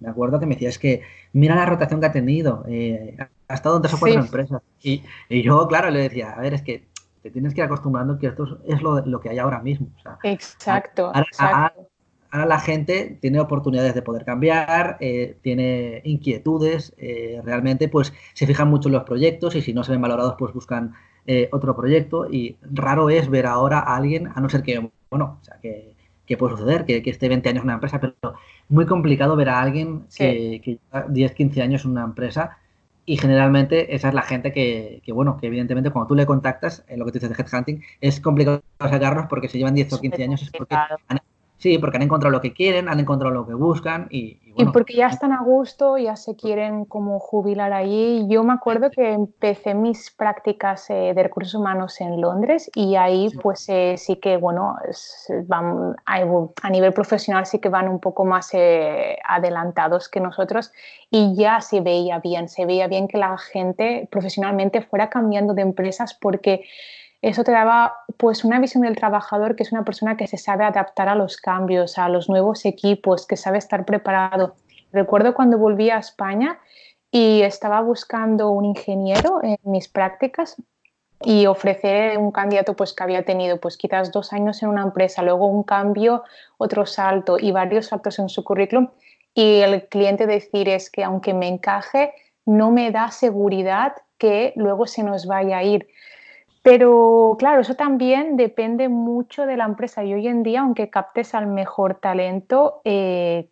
[0.00, 3.16] me, acuerdo que me decía, es que mira la rotación que ha tenido, eh,
[3.48, 4.62] ha estado en tres o cuatro empresas.
[4.82, 6.86] Y, y, yo, claro, le decía, a ver, es que
[7.22, 9.88] te tienes que ir acostumbrando que esto es lo, lo que hay ahora mismo.
[10.22, 11.72] exacto, exacto ahora
[12.34, 18.68] la gente tiene oportunidades de poder cambiar, eh, tiene inquietudes, eh, realmente pues se fijan
[18.68, 20.94] mucho en los proyectos y si no se ven valorados pues buscan
[21.26, 22.28] eh, otro proyecto.
[22.28, 25.94] Y raro es ver ahora a alguien, a no ser que, bueno, o sea, que,
[26.36, 28.14] puede suceder, que, esté 20 años en una empresa, pero
[28.68, 32.58] muy complicado ver a alguien que, lleva 10, 15 años en una empresa.
[33.06, 36.98] Y generalmente esa es la gente que, bueno, que evidentemente cuando tú le contactas, en
[36.98, 40.24] lo que tú dices de headhunting, es complicado sacarlos porque si llevan 10 o 15
[40.24, 41.20] años es porque han
[41.58, 44.94] Sí, porque han encontrado lo que quieren, han encontrado lo que buscan y, y, porque
[44.94, 48.26] ya están a gusto, ya se quieren como jubilar allí.
[48.28, 53.30] Yo me acuerdo que empecé mis prácticas eh, de recursos humanos en Londres y ahí
[53.42, 54.76] pues eh, sí que, bueno,
[55.46, 60.72] van, a nivel profesional sí que van un poco más eh, adelantados que nosotros
[61.10, 65.62] y ya se veía bien, se veía bien que la gente profesionalmente fuera cambiando de
[65.62, 66.64] empresas porque
[67.28, 70.64] eso te daba pues una visión del trabajador que es una persona que se sabe
[70.64, 74.54] adaptar a los cambios, a los nuevos equipos, que sabe estar preparado.
[74.92, 76.58] Recuerdo cuando volví a España
[77.10, 80.56] y estaba buscando un ingeniero en mis prácticas
[81.24, 85.22] y ofrecer un candidato pues que había tenido pues quizás dos años en una empresa,
[85.22, 86.24] luego un cambio,
[86.58, 88.88] otro salto y varios saltos en su currículum
[89.32, 92.12] y el cliente decir es que aunque me encaje
[92.44, 95.88] no me da seguridad que luego se nos vaya a ir.
[96.64, 101.34] Pero claro, eso también depende mucho de la empresa y hoy en día, aunque captes
[101.34, 103.50] al mejor talento, eh,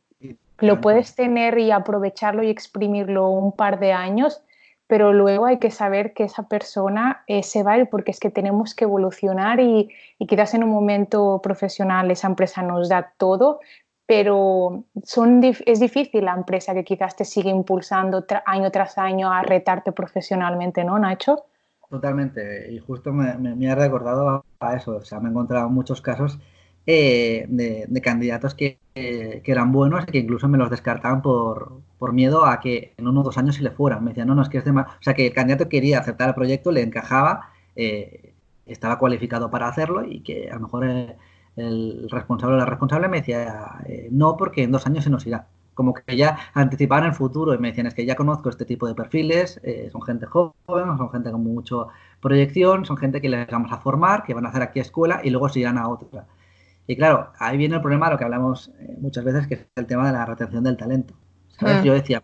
[0.61, 4.43] lo puedes tener y aprovecharlo y exprimirlo un par de años,
[4.87, 8.19] pero luego hay que saber que esa persona eh, se va a ir porque es
[8.19, 9.91] que tenemos que evolucionar y,
[10.27, 13.61] quizás en un momento profesional esa empresa nos da todo,
[14.07, 19.43] pero son, es difícil la empresa que quizás te sigue impulsando año tras año a
[19.43, 21.45] retarte profesionalmente, ¿no, Nacho?
[21.93, 26.39] Totalmente, y justo me, ha recordado a eso, o sea, me he encontrado muchos casos
[26.87, 32.15] eh, de, candidatos que, que, eran buenos y que incluso me los descartaban por, por,
[32.15, 34.03] miedo a que en uno o dos años se le fueran.
[34.03, 34.71] Me decían, no, no, es que es de.
[34.71, 38.33] O sea, que el candidato quería aceptar el proyecto, le encajaba, eh,
[38.65, 40.87] estaba cualificado para hacerlo y que a lo mejor
[41.57, 45.27] el, responsable o la responsable me decía, eh, no, porque en dos años se nos
[45.27, 45.47] irá.
[45.75, 48.87] Como que ya anticipaban el futuro y me decían, es que ya conozco este tipo
[48.87, 51.77] de perfiles, son gente joven, son gente con mucha
[52.21, 55.31] proyección, son gente que les vamos a formar, que van a hacer aquí escuela y
[55.31, 56.27] luego se irán a otra.
[56.87, 59.67] Y claro, ahí viene el problema de lo que hablamos eh, muchas veces, que es
[59.77, 61.15] el tema de la retención del talento.
[61.59, 61.81] ¿sabes?
[61.81, 61.85] Mm.
[61.85, 62.23] Yo decía,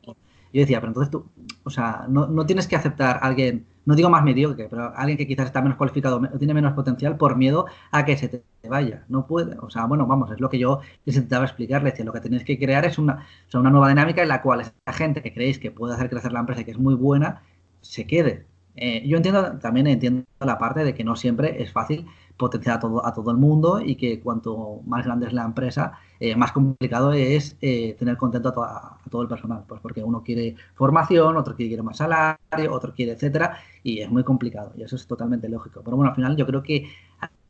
[0.53, 1.27] yo decía, pero entonces tú,
[1.65, 5.19] o sea, no, no, tienes que aceptar a alguien, no digo más mediocre, pero alguien
[5.19, 8.43] que quizás está menos cualificado o tiene menos potencial por miedo a que se te
[8.69, 9.05] vaya.
[9.09, 9.57] No puede.
[9.61, 11.91] O sea, bueno, vamos, es lo que yo les intentaba explicarle.
[11.91, 14.61] Decía, lo que tenéis que crear es una, o una nueva dinámica en la cual
[14.61, 17.43] esa gente que creéis que puede hacer crecer la empresa y que es muy buena,
[17.81, 18.47] se quede.
[18.77, 22.07] Eh, yo entiendo, también entiendo la parte de que no siempre es fácil
[22.37, 25.99] potenciar a todo, a todo el mundo y que cuanto más grande es la empresa,
[26.21, 30.57] eh, más complicado es eh, tener contento a, todo el personal, pues porque uno quiere
[30.75, 35.07] formación, otro quiere más salario, otro quiere etcétera, y es muy complicado, y eso es
[35.07, 35.81] totalmente lógico.
[35.85, 36.91] Pero bueno, al final yo creo que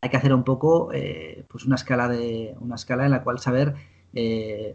[0.00, 3.38] hay que hacer un poco eh, pues una escala de una escala en la cual
[3.38, 3.74] saber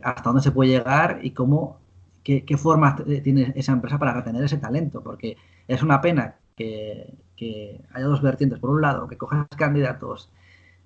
[0.04, 1.78] hasta dónde se puede llegar y cómo
[2.24, 7.14] qué, qué forma tiene esa empresa para retener ese talento, porque es una pena que,
[7.94, 8.60] haya dos vertientes.
[8.60, 10.30] Por un lado, que cojas candidatos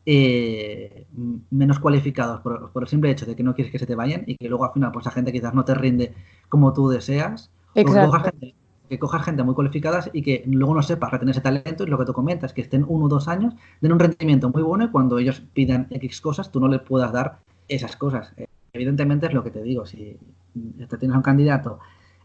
[0.09, 1.05] eh,
[1.51, 4.37] menos cualificados por, el simple hecho de que no quieres que se te vayan y
[4.37, 6.13] que luego al final pues esa gente quizás no te rinde
[6.47, 7.51] como tú deseas.
[7.71, 7.73] O
[8.89, 11.97] que cojas, gente, muy cualificada y que luego no sepas retener ese talento y lo
[11.97, 14.91] que tú comentas, que estén uno o dos años, den un rendimiento muy bueno y
[14.91, 18.33] cuando ellos pidan X cosas tú no le puedas dar esas cosas.
[18.71, 20.17] evidentemente es lo que te digo, si
[20.87, 21.79] te tienes un candidato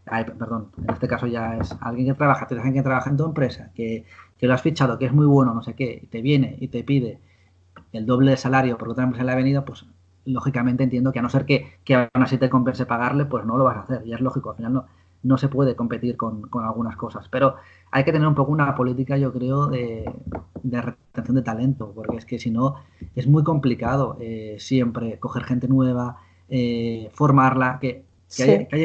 [0.05, 3.25] perdón, en este caso ya es alguien que trabaja, te alguien que trabaja en tu
[3.25, 4.05] empresa, que,
[4.41, 6.83] lo has fichado, que es muy bueno, no sé qué, y te viene y te
[6.83, 7.19] pide
[7.93, 9.85] el doble de salario porque otra empresa le ha venido, pues
[10.25, 13.57] lógicamente entiendo que a no ser que, que aún así te compense pagarle, pues no
[13.57, 14.05] lo vas a hacer.
[14.05, 14.85] Y es lógico, al final no,
[15.23, 17.27] no se puede competir con, algunas cosas.
[17.29, 17.55] Pero
[17.91, 20.05] hay que tener un poco una política, yo creo, de,
[20.63, 22.75] retención de talento, porque es que si no,
[23.15, 26.17] es muy complicado eh, siempre coger gente nueva,
[26.49, 28.83] eh, formarla, que que, hay,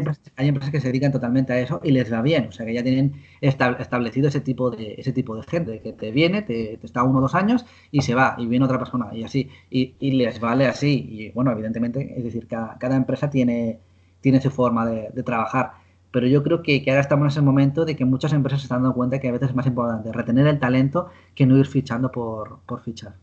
[0.48, 2.82] empresas, que se dedican totalmente a eso y les va bien, o sea que ya
[2.82, 7.18] tienen establecido ese tipo de ese tipo de gente que te viene, te, está uno
[7.18, 10.66] o dos años y se va y viene otra persona y así y, les vale
[10.66, 13.78] así y bueno evidentemente es decir cada, cada empresa tiene
[14.20, 15.72] tiene su forma de, trabajar
[16.10, 18.64] pero yo creo que, que, ahora estamos en ese momento de que muchas empresas se
[18.66, 21.66] están dando cuenta que a veces es más importante retener el talento que no ir
[21.66, 23.14] fichando por, por fichar.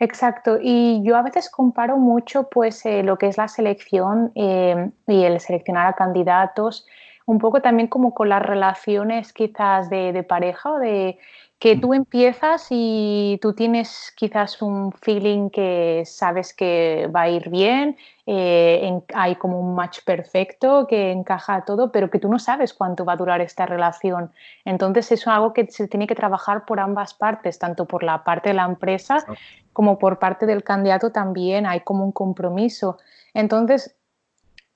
[0.00, 4.90] Exacto, y yo a veces comparo mucho pues eh, lo que es la selección eh,
[5.08, 6.86] y el seleccionar a candidatos,
[7.26, 11.18] un poco también como con las relaciones quizás de, de pareja o de
[11.58, 17.48] que tú empiezas y tú tienes quizás un feeling que sabes que va a ir
[17.50, 22.72] bien, eh, hay como un match perfecto que encaja todo, pero que tú no sabes
[22.72, 24.30] cuánto va a durar esta relación.
[24.64, 28.50] Entonces es algo que se tiene que trabajar por ambas partes, tanto por la parte
[28.50, 29.24] de la empresa
[29.72, 32.98] como por parte del candidato también hay como un compromiso.
[33.34, 33.94] Entonces,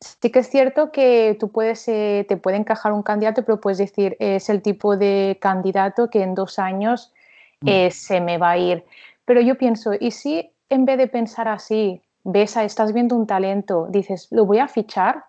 [0.03, 3.79] sí que es cierto que tú puedes, eh, te puede encajar un candidato, pero puedes
[3.79, 7.13] decir, es el tipo de candidato que en dos años
[7.61, 7.69] mm.
[7.69, 8.85] eh, se me va a ir.
[9.25, 13.27] Pero yo pienso, ¿y si en vez de pensar así, ves a, estás viendo un
[13.27, 15.25] talento, dices, lo voy a fichar?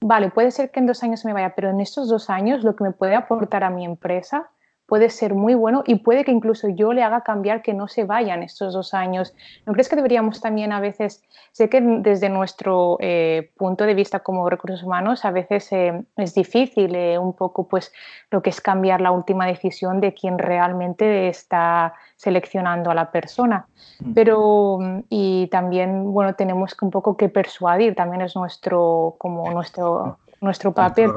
[0.00, 2.64] Vale, puede ser que en dos años se me vaya, pero en estos dos años
[2.64, 4.50] lo que me puede aportar a mi empresa
[4.92, 8.04] puede ser muy bueno y puede que incluso yo le haga cambiar que no se
[8.04, 9.34] vayan estos dos años.
[9.64, 14.20] ¿No crees que deberíamos también a veces, sé que desde nuestro eh, punto de vista
[14.20, 17.90] como recursos humanos a veces eh, es difícil eh, un poco pues
[18.30, 23.64] lo que es cambiar la última decisión de quien realmente está seleccionando a la persona,
[24.00, 24.12] mm.
[24.12, 24.78] pero
[25.08, 31.12] y también bueno tenemos un poco que persuadir, también es nuestro como nuestro nuestro papel.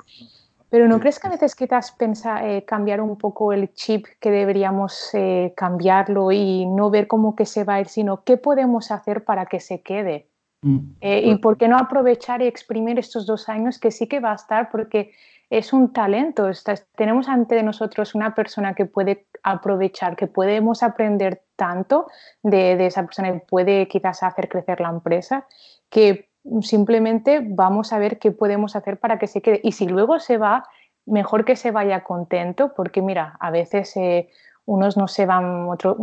[0.76, 4.30] Pero ¿no crees que a veces quizás pensa, eh, cambiar un poco el chip que
[4.30, 8.92] deberíamos eh, cambiarlo y no ver cómo que se va a ir, sino qué podemos
[8.92, 10.28] hacer para que se quede?
[10.64, 14.20] Mm, eh, y por qué no aprovechar y exprimir estos dos años que sí que
[14.20, 15.14] va a estar porque
[15.50, 16.52] es un talento.
[16.98, 22.08] tenemos ante nosotros una persona que puede aprovechar, que podemos aprender tanto
[22.44, 25.48] de, de esa persona y puede quizás hacer crecer la empresa,
[25.90, 26.28] que
[26.62, 29.62] simplemente vamos a ver qué podemos hacer para que se quede.
[29.64, 30.68] Y si luego se va,
[31.06, 34.30] mejor que se vaya contento, porque mira, a veces eh,
[34.66, 35.98] unos no se van, otro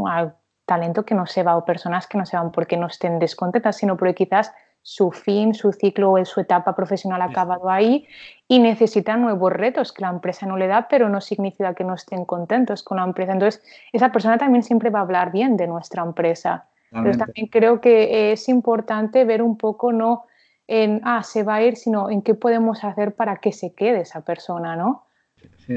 [0.65, 3.77] talento que no se va, o personas que no se van porque no estén descontentas,
[3.77, 4.53] sino porque quizás
[4.85, 8.07] su fin, su ciclo o su etapa profesional ha acabado ahí
[8.49, 11.95] y necesitan nuevos retos que la empresa no le da, pero no significa que no
[11.95, 13.33] estén contentos con la empresa.
[13.33, 16.67] Entonces, esa persona también siempre va a hablar bien de nuestra empresa.
[16.91, 20.25] Pero también creo que es importante ver un poco, no
[20.73, 24.01] en, ah, se va a ir, sino en qué podemos hacer para que se quede
[24.01, 25.05] esa persona, ¿no?
[25.67, 25.75] Sí,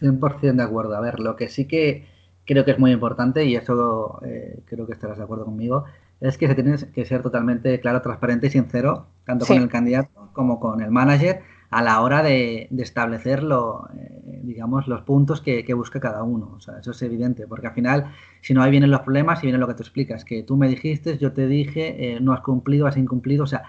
[0.00, 0.96] 100% de acuerdo.
[0.96, 2.08] A ver, lo que sí que
[2.44, 5.84] creo que es muy importante, y eso eh, creo que estarás de acuerdo conmigo,
[6.20, 10.30] es que se tiene que ser totalmente claro, transparente y sincero, tanto con el candidato
[10.32, 16.00] como con el manager, a la hora de, establecer eh, digamos, los puntos que, busca
[16.00, 16.54] cada uno.
[16.56, 19.46] O sea, eso es evidente, porque al final, si no, ahí vienen los problemas y
[19.46, 22.40] viene lo que tú explicas, que tú me dijiste, yo te dije, eh, no has
[22.40, 23.62] cumplido, has incumplido, o sea,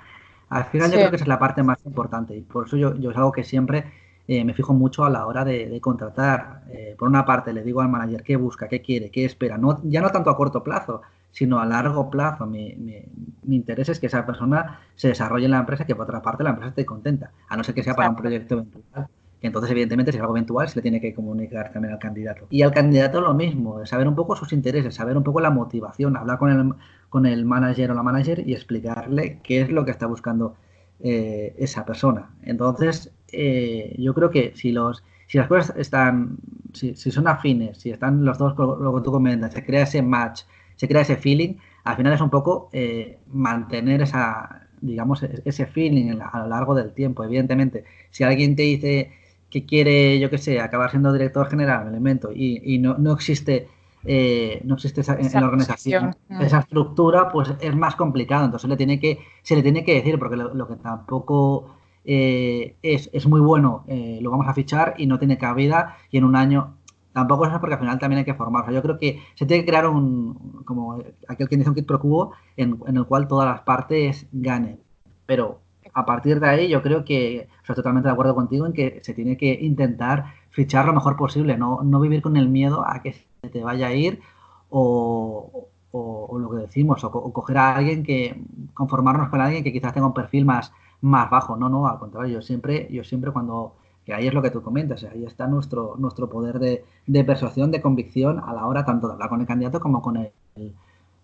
[0.54, 2.96] al final yo creo que esa es la parte más importante y por eso yo,
[2.96, 3.86] yo es algo que siempre
[4.28, 6.64] eh, me fijo mucho a la hora de, contratar.
[6.72, 9.82] Eh, por una parte le digo al manager qué busca, qué quiere, qué espera, no,
[9.84, 12.46] ya no tanto a corto plazo, sino a largo plazo.
[12.46, 16.22] Mi, mi, interés es que esa persona se desarrolle en la empresa, que por otra
[16.22, 19.10] parte la empresa esté contenta, a no ser que sea para un proyecto eventual
[19.48, 22.48] entonces, evidentemente, si es algo eventual, se le tiene que comunicar también al candidato.
[22.50, 26.16] Y al candidato lo mismo, saber un poco sus intereses, saber un poco la motivación,
[26.16, 26.74] hablar con el,
[27.10, 30.56] con el manager o la manager y explicarle qué es lo que está buscando
[31.00, 32.30] eh, esa persona.
[32.44, 36.38] Entonces, eh, yo creo que si los si las cosas están,
[36.74, 40.42] si, son afines, si están los dos, lo que tú comentas, se crea ese match,
[40.76, 45.66] se crea ese feeling, al final es un poco eh, mantener esa, digamos, e-, ese
[45.66, 47.24] feeling a lo largo del tiempo.
[47.24, 49.12] Evidentemente, si alguien te dice
[49.54, 53.68] que quiere, yo qué sé, acabar siendo director general, elemento, y, y no, no, existe,
[54.04, 58.46] eh, no existe esa, en la organización esa estructura, pues es más complicado.
[58.46, 63.12] Entonces le tiene que, se le tiene que decir, porque lo, que tampoco eh, es,
[63.14, 66.36] es, muy bueno, eh, lo vamos a fichar y no tiene cabida, y en un
[66.36, 66.78] año
[67.14, 68.64] tampoco es porque al final también hay que formar.
[68.64, 71.76] O sea, yo creo que se tiene que crear un, como aquel que dice un
[71.76, 74.80] kit pro cubo, en, en el cual todas las partes ganen.
[75.28, 75.63] Pero
[75.94, 79.14] a partir de ahí yo creo que estoy totalmente de acuerdo contigo en que se
[79.14, 83.14] tiene que intentar fichar lo mejor posible, no, no vivir con el miedo a que
[83.14, 84.22] se te vaya a ir
[84.70, 90.08] o, lo que decimos, o, coger a alguien que, conformarnos con alguien que quizás tenga
[90.08, 91.56] un perfil más, más bajo.
[91.56, 94.64] No, no, al contrario, yo siempre, yo siempre cuando, que ahí es lo que tú
[94.64, 99.08] comentas, ahí está nuestro, nuestro poder de, de, persuasión, de convicción a la hora tanto
[99.08, 100.32] de hablar con el candidato como con el,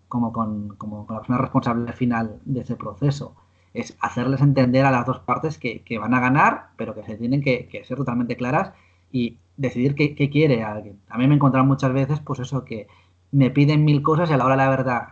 [0.06, 3.34] como con, como con la persona responsable final de ese proceso
[3.74, 7.42] es hacerles entender a las dos partes que, van a ganar, pero que se tienen
[7.42, 8.72] que, ser totalmente claras
[9.12, 10.98] y decidir qué, quiere alguien.
[11.08, 12.88] A mí me he encontrado muchas veces, pues eso, que
[13.32, 15.08] me piden mil cosas y a la hora de la verdad,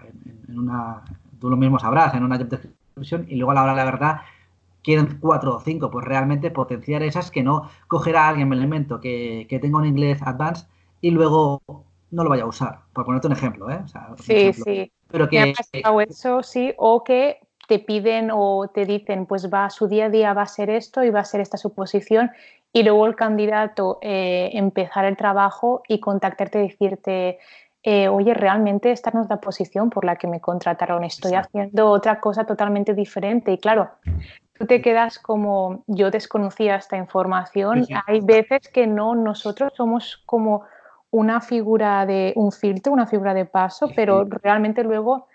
[0.48, 1.02] en, una,
[1.40, 4.20] tú lo mismo sabrás, en una descripción, y luego a la hora de la verdad
[4.82, 9.00] quieren cuatro o cinco, pues realmente potenciar esas que no coger a alguien el elemento
[9.00, 10.66] que, que tenga un inglés advanced
[11.00, 11.62] y luego
[12.10, 13.80] no lo vaya a usar, por ponerte un ejemplo, ¿eh?
[14.18, 14.92] sí, sí.
[15.10, 15.54] Pero que,
[16.08, 17.38] eso, sí, o que
[17.68, 21.04] te piden o te dicen, pues va, su día a día va a ser esto
[21.04, 22.30] y va a ser esta su posición,
[22.72, 27.38] y luego el candidato eh, empezar el trabajo y contactarte y decirte,
[27.82, 31.90] eh, oye, realmente esta no es la posición por la que me contrataron, estoy haciendo
[31.90, 33.52] otra cosa totalmente diferente.
[33.52, 33.90] Y claro,
[34.54, 40.62] tú te quedas como, yo desconocía esta información, hay veces que no, nosotros somos como
[41.10, 45.26] una figura de, un filtro, una figura de paso, pero realmente luego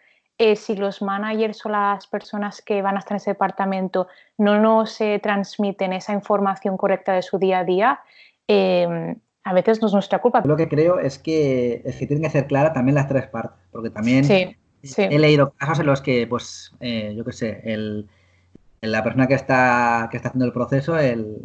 [0.52, 4.60] eh, si los managers o las personas que van a estar en ese departamento no
[4.60, 8.00] nos eh, transmiten esa información correcta de su día a día,
[8.48, 10.42] em, a veces no es nuestra culpa.
[10.46, 13.60] Lo que creo es que, es que tienen que ser claras también las tres partes,
[13.72, 18.08] porque también he leído casos en los que, pues, eh, yo qué sé, el,
[18.82, 21.38] la persona que está, que está haciendo el proceso, el,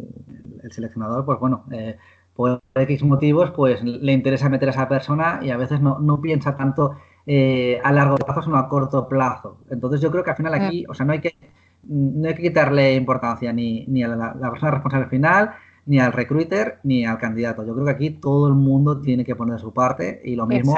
[0.61, 1.63] el seleccionador, pues bueno,
[2.35, 6.21] por X motivos, pues le interesa meter a esa persona y a veces no, no
[6.21, 9.57] piensa tanto eh, a largo plazo, sino a corto plazo.
[9.69, 10.91] Entonces yo creo que al final aquí, mm.
[10.91, 11.35] o sea, no hay que,
[11.83, 15.51] no hay que quitarle importancia ni, ni a la, persona responsable final,
[15.85, 17.65] ni al recruiter, ni al candidato.
[17.65, 20.75] Yo creo que aquí todo el mundo tiene que poner su parte y lo mismo,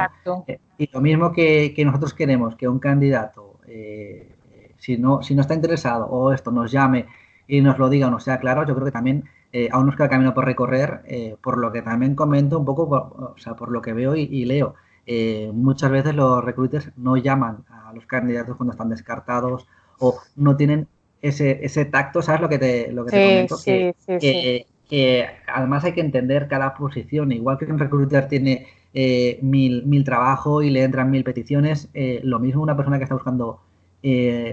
[0.48, 4.36] eh, y lo mismo que, nosotros queremos que un candidato, eh,
[4.78, 7.06] si, no, si no está interesado o esto nos llame
[7.48, 9.26] y nos lo diga o nos sea claro, yo creo que también
[9.72, 13.54] aún nos queda camino por recorrer, por lo que también comento un poco, o sea,
[13.54, 14.76] por lo que veo y leo.
[15.14, 19.68] Eh, muchas veces los recruiters no llaman a los candidatos cuando están descartados
[20.00, 20.88] o no tienen
[21.22, 23.58] ese, ese tacto, ¿sabes lo que te, lo que te comento?
[23.58, 29.38] Sí, que, que, además hay que entender cada posición, igual que un recruiter tiene eh,
[29.42, 33.16] mil, mil trabajo y le entran mil peticiones, eh, lo mismo una persona que está
[33.16, 33.60] buscando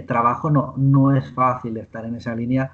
[0.08, 2.72] trabajo no, no es fácil estar en esa línea.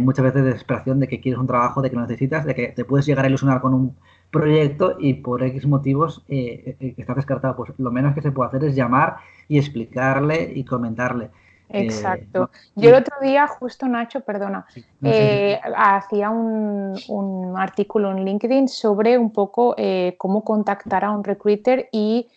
[0.00, 2.68] Muchas veces de desesperación de que quieres un trabajo, de que lo necesitas, de que
[2.68, 3.96] te puedes llegar a ilusionar con un
[4.32, 7.54] proyecto y por X motivos eh, eh, está descartado.
[7.54, 11.26] Pues lo menos que se puede hacer es llamar y explicarle y comentarle.
[11.68, 12.50] Eh, Exacto.
[12.74, 14.66] Yo el otro día, justo Nacho, perdona,
[15.76, 19.76] hacía un, un, artículo en LinkedIn sobre un poco
[20.18, 22.28] cómo contactar a un recruiter y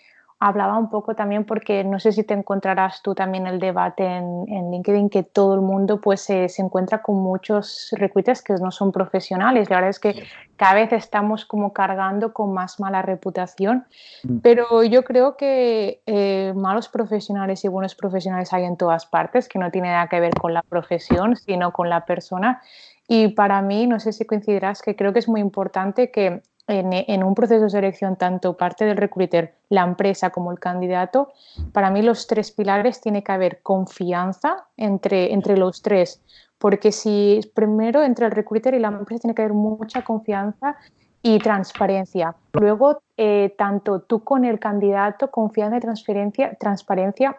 [0.47, 4.45] hablaba un poco también porque no sé si te encontrarás tú también el debate en,
[4.47, 8.69] en LinkedIn que todo el mundo pues se, se, encuentra con muchos recruiters que no
[8.69, 9.71] son profesionales.
[9.71, 10.23] La verdad es que
[10.55, 13.85] cada vez estamos como cargando con más mala reputación,
[14.23, 14.37] mm.
[14.43, 19.57] pero yo creo que eh, malos profesionales y buenos profesionales hay en todas partes, que
[19.57, 22.61] no tiene nada que ver con la profesión, sino con la persona.
[23.07, 27.23] Y para mí, no sé si coincidirás, que creo que es muy importante que en,
[27.23, 31.31] un proceso de selección, tanto parte del recruiter, la empresa como el candidato,
[31.71, 36.21] para mí los tres pilares tiene que haber confianza entre, entre los tres,
[36.57, 40.77] porque si primero entre el recruiter y la empresa tiene que haber mucha confianza
[41.21, 42.35] y transparencia.
[42.53, 47.35] Luego, eh, tanto tú con el candidato, confianza y transparencia, transparencia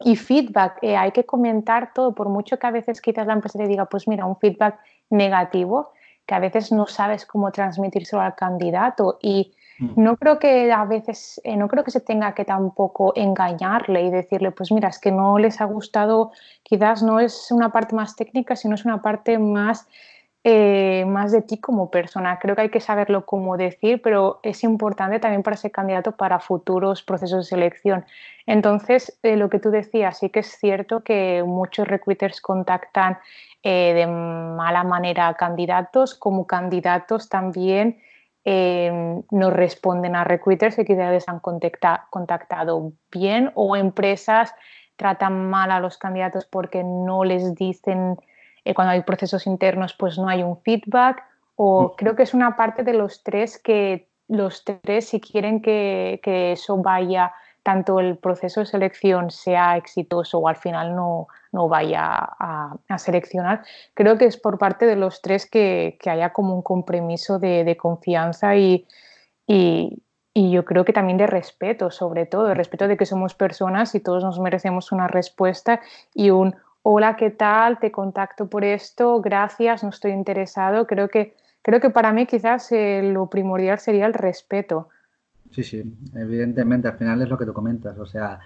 [0.00, 0.78] y feedback.
[0.82, 3.84] Eh, hay que comentar todo, por mucho que a veces quizás la empresa te diga,
[3.84, 4.78] pues mira, un feedback
[5.10, 5.92] negativo,
[6.28, 9.92] que a veces no sabes cómo transmitírselo al candidato y mm.
[9.96, 14.10] no creo que a veces, eh, no creo que se tenga que tampoco engañarle y
[14.10, 18.14] decirle, pues mira, es que no les ha gustado, quizás no es una parte más
[18.14, 19.88] técnica, sino es una parte más,
[20.50, 22.38] eh, más de ti como persona.
[22.38, 26.40] Creo que hay que saberlo cómo decir, pero es importante también para ese candidato para
[26.40, 28.06] futuros procesos de selección.
[28.46, 33.18] Entonces, eh, lo que tú decías, sí que es cierto que muchos recruiters contactan
[33.62, 37.98] eh, de mala manera candidatos, como candidatos también
[38.46, 44.54] eh, no responden a recruiters que quizás les han contactado bien o empresas
[44.96, 48.16] tratan mal a los candidatos porque no les dicen
[48.68, 51.24] eh, cuando hay procesos internos pues no hay un feedback
[51.56, 56.20] o creo que es una parte de los tres que los tres si quieren que,
[56.22, 61.68] que eso vaya tanto el proceso de selección sea exitoso o al final no, no
[61.68, 63.62] vaya a, seleccionar,
[63.92, 68.56] creo que es por parte de los tres que, haya como un compromiso de, confianza
[68.56, 68.86] y,
[69.46, 70.02] y,
[70.34, 74.00] yo creo que también de respeto, sobre todo, de respeto de que somos personas y
[74.00, 75.80] todos nos merecemos una respuesta
[76.14, 77.78] y un hola, ¿qué tal?
[77.78, 80.86] Te contacto por esto, gracias, no estoy interesado.
[80.86, 84.88] Creo que, creo que para mí quizás eh, lo primordial sería el respeto
[85.50, 85.82] Sí, sí,
[86.14, 87.98] evidentemente, al final es lo que tú comentas.
[87.98, 88.38] O sea,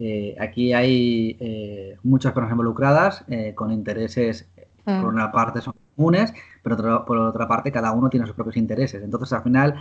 [0.00, 3.24] eh, aquí hay eh, muchas personas involucradas
[3.54, 4.48] con intereses,
[4.84, 5.06] por mm.
[5.06, 6.34] una parte son comunes,
[6.64, 9.04] pero por otra parte cada uno tiene sus propios intereses.
[9.04, 9.76] Entonces, al final,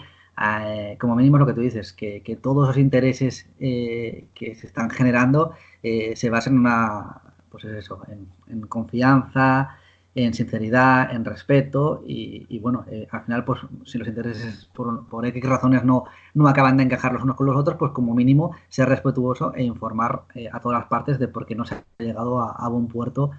[0.99, 5.53] como mínimo es lo que tú dices, que, todos los intereses que se están generando
[5.81, 8.01] se basen en una, pues eso,
[8.47, 9.77] en confianza,
[10.17, 15.27] en sinceridad, en respeto y, bueno, eh, al final pues si los intereses por, por,
[15.27, 18.55] X razones no, no acaban de encajar los unos con los otros, pues como mínimo
[18.67, 21.83] ser respetuoso e informar eh, a todas las partes de por qué no se ha
[21.99, 23.29] llegado a, buen puerto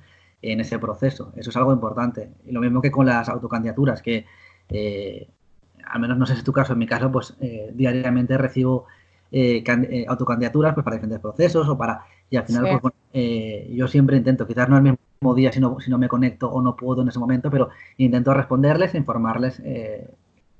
[0.41, 1.33] en ese proceso.
[1.35, 2.31] Eso es algo importante.
[2.47, 4.25] Y lo mismo que con las autocandidaturas, que
[4.69, 5.29] eh,
[5.85, 7.35] al menos no sé si es tu caso, en mi caso, pues
[7.75, 8.87] diariamente recibo
[10.07, 12.05] autocandidaturas pues para diferentes procesos o para...
[12.31, 12.95] Y al final, pues,
[13.70, 16.62] yo siempre intento, quizás no es mismo día si no, si no me conecto o
[16.62, 20.09] no puedo en ese momento, pero intento responderles, informarles eh,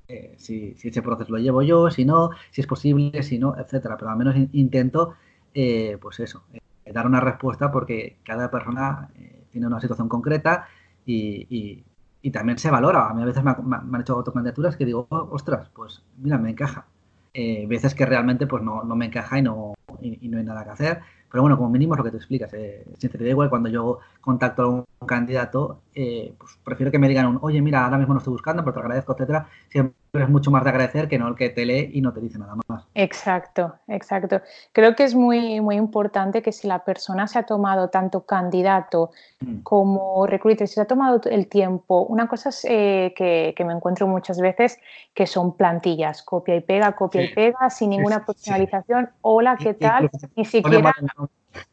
[0.09, 3.97] eh, si, ese proceso lo llevo yo, si no, si es posible, si no, etcétera.
[3.97, 5.15] Pero al menos intento,
[5.55, 6.45] eh, pues eso,
[6.93, 9.11] dar una respuesta porque cada persona
[9.51, 10.69] tiene una situación concreta
[11.07, 11.85] y,
[12.33, 13.09] también se valora.
[13.09, 16.51] A mí a veces me, han hecho autocandidaturas que digo, oh, ostras, pues mira, me
[16.51, 16.87] encaja.
[17.33, 20.71] veces que realmente pues no, no me encaja y no, y, no hay nada que
[20.71, 21.01] hacer.
[21.31, 22.53] Pero bueno, como mínimo es lo que tú explicas.
[22.55, 27.27] Eh, sinceridad igual cuando yo contacto a un candidato, eh, pues prefiero que me digan
[27.27, 29.47] un, oye, mira, ahora mismo no estoy buscando, pero te agradezco, etcétera.
[29.69, 32.21] Siempre es mucho más de agradecer que no el que te lee y no te
[32.21, 32.87] dice nada más.
[32.95, 34.41] Exacto, exacto.
[34.73, 39.11] Creo que es muy, muy importante que si la persona se ha tomado tanto candidato
[39.41, 39.59] mm.
[39.63, 44.07] como recruiter, si se ha tomado el tiempo, una cosa es eh, que, me encuentro
[44.07, 44.79] muchas veces
[45.15, 49.11] que son plantillas, copia y pega, copia y pega, sin ninguna personalización.
[49.21, 49.75] Hola, ¿qué
[50.37, 50.93] Ni siquiera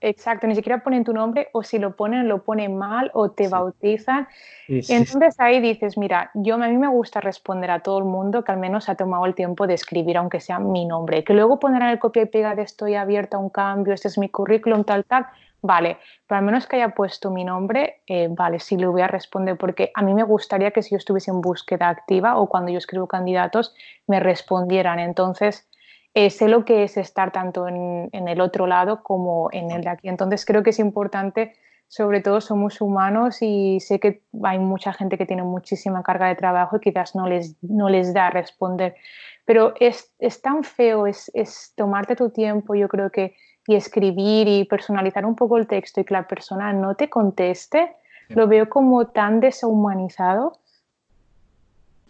[0.01, 3.47] Exacto, ni siquiera ponen tu nombre o si lo ponen, lo ponen mal o te
[3.47, 4.27] bautizan.
[4.67, 8.51] Entonces ahí dices, mira, yo a mí me gusta responder a todo el mundo que
[8.51, 11.23] al menos ha tomado el tiempo de escribir, aunque sea mi nombre.
[11.23, 14.17] Que luego pondrán el copia y pega de estoy abierta a un cambio, este es
[14.17, 15.27] mi currículum, tal, tal.
[15.61, 15.97] Vale,
[16.27, 19.57] pero al menos que haya puesto mi nombre, eh, vale, sí le voy a responder,
[19.57, 22.77] porque a mí me gustaría que si yo estuviese en búsqueda activa o cuando yo
[22.77, 23.73] escribo candidatos,
[24.05, 24.99] me respondieran.
[24.99, 25.67] Entonces,
[26.15, 29.89] eh, sé lo que es estar tanto en, el otro lado como en el de
[29.89, 30.07] aquí.
[30.07, 31.53] Entonces creo que es importante,
[31.89, 36.35] sobre todo somos humanos y sé que hay mucha gente que tiene muchísima carga de
[36.35, 38.95] trabajo y quizás no les, no les da a responder.
[39.43, 43.35] Pero es, es tan feo, es, es, tomarte tu tiempo, yo creo que,
[43.67, 47.93] y escribir y personalizar un poco el texto y que la persona no te conteste,
[48.29, 50.59] lo veo como tan deshumanizado.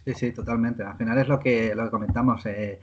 [0.04, 0.84] Sí, sí, totalmente.
[0.84, 2.46] Al final es lo que, lo que comentamos.
[2.46, 2.78] Eh,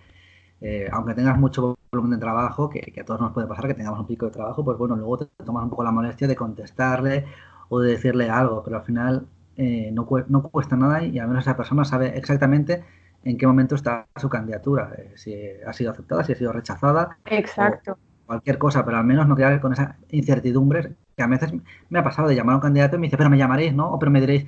[0.66, 4.00] eh, aunque tengas mucho volumen de trabajo, que, a todos nos puede pasar que tengamos
[4.00, 7.26] un pico de trabajo, pues bueno, luego te tomas un poco la molestia de contestarle
[7.68, 11.44] o de decirle algo, pero al final eh, no, no, cuesta nada y al menos
[11.44, 12.82] esa persona sabe exactamente
[13.26, 15.36] en qué momento está su candidatura, eh, si
[15.68, 17.18] ha sido aceptada, si ha sido rechazada.
[17.26, 17.98] Exacto.
[18.26, 21.54] Cualquier cosa, pero al menos no quedar con esa incertidumbre que a veces
[21.90, 23.92] me ha pasado de llamar a un candidato y me dice, pero me llamaréis, ¿no?
[23.92, 24.46] O pero me diréis.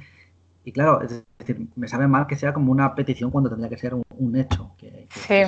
[0.64, 3.78] Y claro, es decir, me sabe mal que sea como una petición cuando tendría que
[3.78, 4.72] ser un, hecho.
[4.78, 5.44] Que, sí.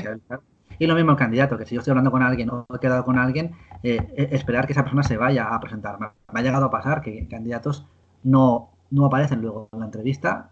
[0.79, 3.03] Y lo mismo el candidato, que si yo estoy hablando con alguien o he quedado
[3.03, 3.53] con alguien,
[3.83, 5.97] eh, e, esperar que esa persona se vaya a presentar.
[5.99, 7.85] Me ha llegado a pasar que candidatos
[8.23, 10.49] no, no aparecen luego en la entrevista,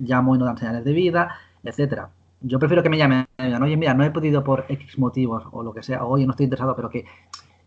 [0.00, 2.10] llamo y no dan señales de vida, etcétera.
[2.40, 5.62] Yo prefiero que me llamen digan, oye, mira, no he podido por X motivos o
[5.62, 7.04] lo que sea, oye, no estoy interesado, pero que,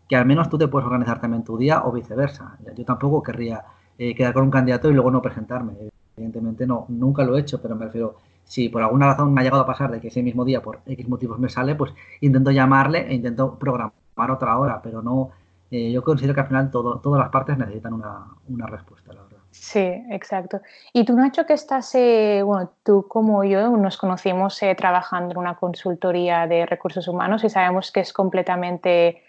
[0.08, 2.58] que al menos tú te puedes organizar también tu día o viceversa.
[2.76, 3.64] Yo tampoco querría
[3.98, 5.74] eh, quedar con un candidato y luego no presentarme.
[6.16, 9.44] Evidentemente no, nunca lo he hecho, pero me refiero, si por alguna razón me ha
[9.44, 12.50] llegado a pasar de que ese mismo día por X motivos me sale, pues intento
[12.50, 15.30] llamarle e intento programar otra hora, pero no,
[15.72, 19.38] eh, yo considero que al final todo, todas las partes necesitan una, respuesta, la verdad.
[19.50, 20.60] Sí, exacto.
[20.92, 25.38] Y tú, Nacho, que estás, eh, bueno, tú como yo nos conocimos eh, trabajando en
[25.38, 29.22] una consultoría de recursos humanos y sabemos que es completamente...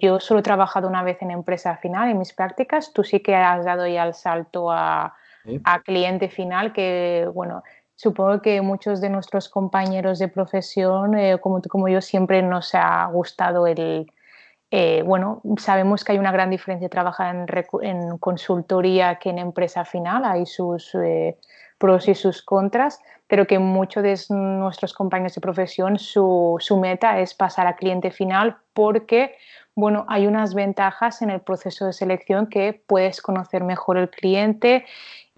[0.00, 3.34] yo solo he trabajado una vez en empresa final en mis prácticas, tú sí que
[3.34, 5.16] has dado ya el salto a,
[5.64, 7.64] a cliente final, que bueno,
[7.96, 12.74] Supongo que muchos de nuestros compañeros de profesión, eh, como tú como yo, siempre nos
[12.74, 14.12] ha gustado el...
[14.70, 17.34] Eh, bueno, sabemos que hay una gran diferencia trabajar
[17.82, 21.38] en, consultoría que en empresa final, hay sus eh,
[21.78, 27.20] pros y sus contras, pero que muchos de nuestros compañeros de profesión su, su meta
[27.20, 29.36] es pasar a cliente final porque
[29.76, 34.86] bueno, hay unas ventajas en el proceso de selección que puedes conocer mejor el cliente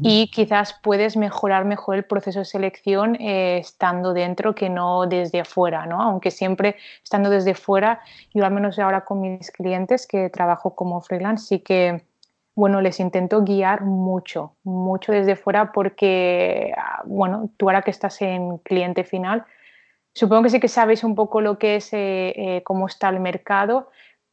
[0.01, 5.41] y quizás puedes mejorar mejor el proceso de selección eh, estando dentro que no desde
[5.41, 6.01] afuera, ¿no?
[6.01, 8.01] Aunque siempre estando desde fuera,
[8.33, 12.05] yo al menos ahora con mis clientes que trabajo como freelance, sí que,
[12.55, 18.23] bueno, les intento guiar mucho, mucho desde fuera porque, ah, bueno, tú ahora que estás
[18.23, 19.45] en cliente final,
[20.15, 23.19] supongo que sí que sabes un poco lo que es, eh, eh, cómo está el
[23.19, 23.91] mercado,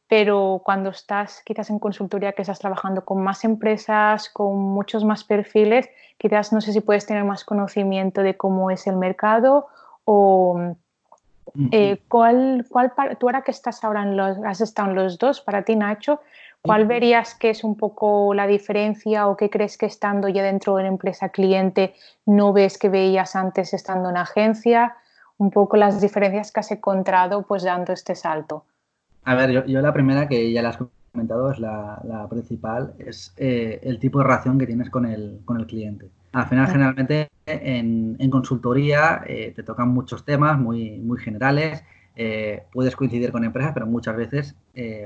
[0.08, 5.24] pero cuando estás quizás en consultoría que estás trabajando con más empresas, con muchos más
[5.24, 9.66] perfiles, quizás no sé si puedes tener más conocimiento de cómo es el mercado
[10.04, 10.74] o
[11.72, 15.40] eh, cuál, cuál, tú ahora que estás ahora en los, has estado en los dos,
[15.40, 16.20] para ti Nacho,
[16.62, 20.76] ¿cuál verías que es un poco la diferencia o qué crees que estando ya dentro
[20.76, 21.94] de la empresa cliente
[22.26, 24.96] no ves que veías antes estando en agencia?
[25.38, 28.64] Un poco las diferencias que has encontrado pues dando este salto.
[29.26, 30.78] A ver, yo, la primera que ya la has
[31.10, 35.58] comentado es la, principal, es eh, el tipo de relación que tienes con el, con
[35.58, 36.08] el cliente.
[36.32, 41.82] Al final, generalmente en, consultoría eh, te tocan muchos temas muy, muy generales.
[42.14, 44.54] Eh, puedes coincidir con empresas, pero muchas veces,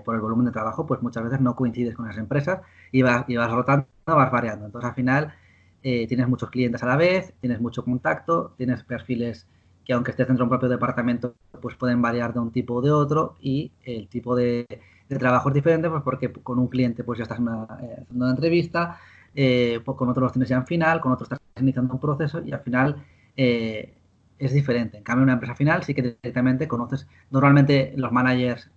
[0.04, 2.60] por el volumen de trabajo, pues muchas veces no coincides con esas empresas
[2.92, 4.66] y vas, y vas rotando, vas variando.
[4.66, 5.32] Entonces, al final,
[5.80, 9.46] tienes muchos clientes a la vez, tienes mucho contacto, tienes perfiles
[9.90, 12.80] que aunque estés dentro de un propio departamento, pues pueden variar de un tipo o
[12.80, 14.64] de otro y el tipo de,
[15.08, 19.00] trabajo es diferente, pues porque con un cliente pues ya estás eh, haciendo una entrevista,
[19.34, 22.40] eh, pues con otros los tienes ya en final, con otros estás iniciando un proceso
[22.40, 23.02] y al final
[23.36, 23.92] eh,
[24.38, 24.98] es diferente.
[24.98, 28.70] En cambio, en una empresa final sí que directamente conoces, normalmente los managers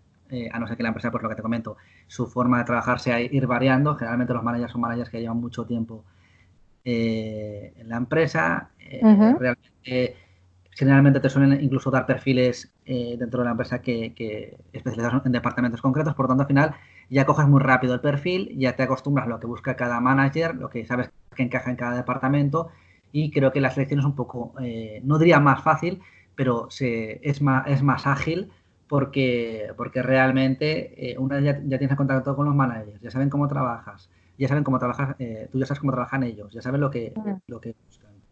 [0.52, 3.00] a no ser que la empresa, pues lo que te comento, su forma de trabajar
[3.00, 3.94] sea ir variando.
[3.94, 6.04] Generalmente los managers son managers que llevan mucho tiempo
[6.84, 8.72] en la empresa.
[8.80, 10.23] Realmente,
[10.76, 15.82] generalmente te suelen incluso dar perfiles dentro de la empresa que, que especializados en departamentos
[15.82, 16.16] concretos.
[16.16, 16.76] Por lo tanto, al final
[17.10, 20.56] ya coges muy rápido el perfil, ya te acostumbras a lo que busca cada manager,
[20.56, 22.70] lo que sabes que encaja en cada departamento
[23.12, 24.54] y creo que la selección es un poco,
[25.04, 26.02] no diría más fácil,
[26.36, 28.52] pero se, es, más, es más ágil
[28.88, 33.30] porque, porque realmente eh, una vez ya, ya, tienes contacto con los managers, ya saben
[33.30, 36.82] cómo trabajas, ya saben cómo trabajas, eh, tú ya sabes cómo trabajan ellos, ya saben
[36.82, 37.14] lo que,
[37.48, 37.76] lo que.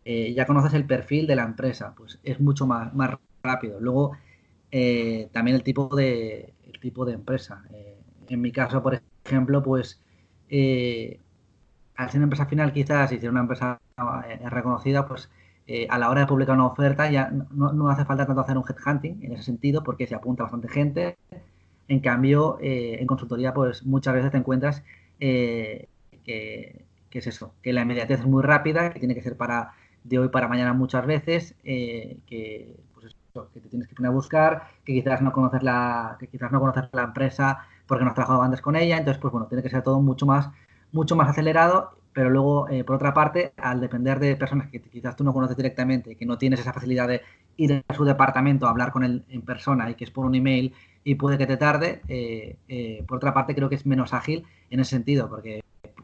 [0.05, 3.79] Eh, ya conoces el perfil de la empresa, pues es mucho más, más rápido.
[3.79, 4.17] Luego,
[5.31, 7.63] también el tipo de, el tipo de empresa.
[8.27, 9.99] en mi caso, por ejemplo, pues
[11.95, 13.79] al ser una empresa final, quizás, y ser una empresa
[14.49, 15.29] reconocida, pues
[15.73, 18.65] eh, a la hora de publicar una oferta ya no, hace falta tanto hacer un
[18.67, 21.17] headhunting en ese sentido porque se apunta bastante gente.
[21.87, 24.83] En cambio, eh, en consultoría, pues muchas veces te encuentras
[25.19, 25.87] eh,
[26.25, 29.73] que, es eso, que la inmediatez es muy rápida, que tiene que ser para
[30.03, 33.15] de hoy para mañana muchas veces, que, pues
[33.53, 36.59] que te tienes que poner a buscar, que quizás no conoces la, que quizás no
[36.59, 39.69] conoces la empresa porque no has trabajado antes con ella, entonces pues bueno, tiene que
[39.69, 40.49] ser todo mucho más,
[40.91, 45.15] mucho más acelerado pero luego, eh, por otra parte, al depender de personas que quizás
[45.15, 47.21] tú no conoces directamente, que no tienes esa facilidad de
[47.57, 50.35] ir a su departamento a hablar con él en persona y que es por un
[50.35, 50.73] email
[51.03, 54.45] y puede que te tarde, eh, eh, por otra parte creo que es menos ágil
[54.69, 55.61] en ese sentido, porque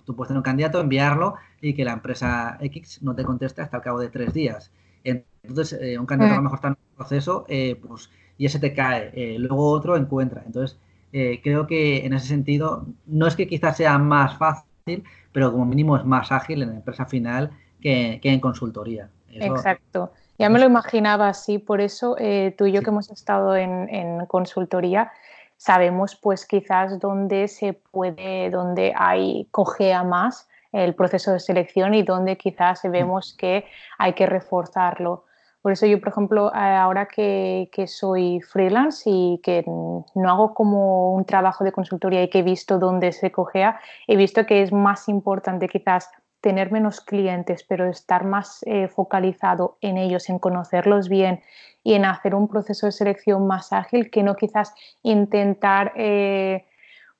[0.08, 3.78] tú puedes tener un candidato, enviarlo y que la empresa X no te conteste hasta
[3.78, 4.72] el cabo de tres días.
[5.03, 9.38] Entonces, un candidato a lo mejor está en un proceso pues, y ese te cae,
[9.38, 10.41] luego otro encuentra.
[10.45, 10.80] Entonces,
[11.12, 15.97] creo que en ese sentido, no es que quizás sea más fácil, pero como mínimo
[15.97, 17.51] es más ágil en la empresa final
[17.82, 19.10] que, en consultoría.
[19.30, 20.12] Exacto.
[20.39, 24.26] Ya me lo imaginaba así, por eso eh, tú y yo que hemos estado en,
[24.28, 25.12] consultoría
[25.58, 32.03] sabemos pues quizás dónde se puede, dónde hay, cojea más el proceso de selección y
[32.03, 32.91] dónde quizás mm.
[32.91, 33.66] vemos que
[33.97, 35.26] hay que reforzarlo.
[35.62, 41.26] Por eso yo, por ejemplo, ahora que, soy freelance y que no hago como un
[41.26, 45.10] trabajo de consultoría y que he visto dónde se cogea, he visto que es más
[45.10, 46.10] importante quizás
[46.41, 51.41] tener menos clientes, pero estar más eh, focalizado en ellos, en conocerlos bien
[51.83, 54.73] y en hacer un proceso de selección más ágil que no quizás
[55.03, 56.65] intentar eh,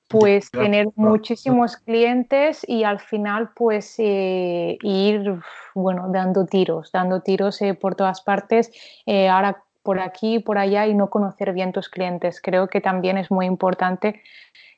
[0.08, 5.40] pues tener muchísimos clientes y al final pues eh, ir,
[5.74, 8.70] bueno, dando tiros, dando tiros por todas partes,
[9.06, 12.40] ahora por aquí, por allá y no conocer bien tus clientes.
[12.40, 14.22] Creo que también es muy importante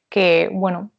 [0.09, 0.91] que, bueno,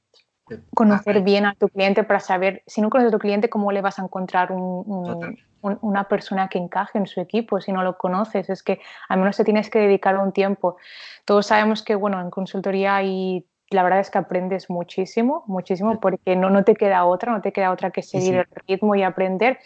[0.73, 3.81] conocer bien a tu cliente para saber, si no conoces a tu cliente, cómo le
[3.81, 8.49] vas a encontrar una persona que encaje en su equipo si no lo conoces.
[8.49, 8.79] Es que
[9.09, 10.77] al menos te tienes que dedicar un tiempo.
[11.25, 16.35] Todos sabemos que, bueno, en consultoría hay la verdad es que aprendes muchísimo, muchísimo, porque
[16.35, 19.59] no, no te queda otra, no te queda otra que seguir el ritmo y aprender.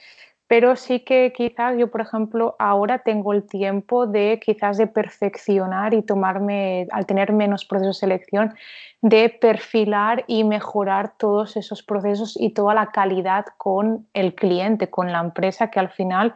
[0.48, 5.94] Pero sí que quizás yo, por ejemplo, ahora tengo el tiempo de quizás de perfeccionar
[5.96, 8.54] y tomarme, al tener menos procesos de selección,
[9.02, 15.12] de perfilar y mejorar todos esos procesos y toda la calidad con el cliente, con
[15.12, 16.36] la empresa, que al final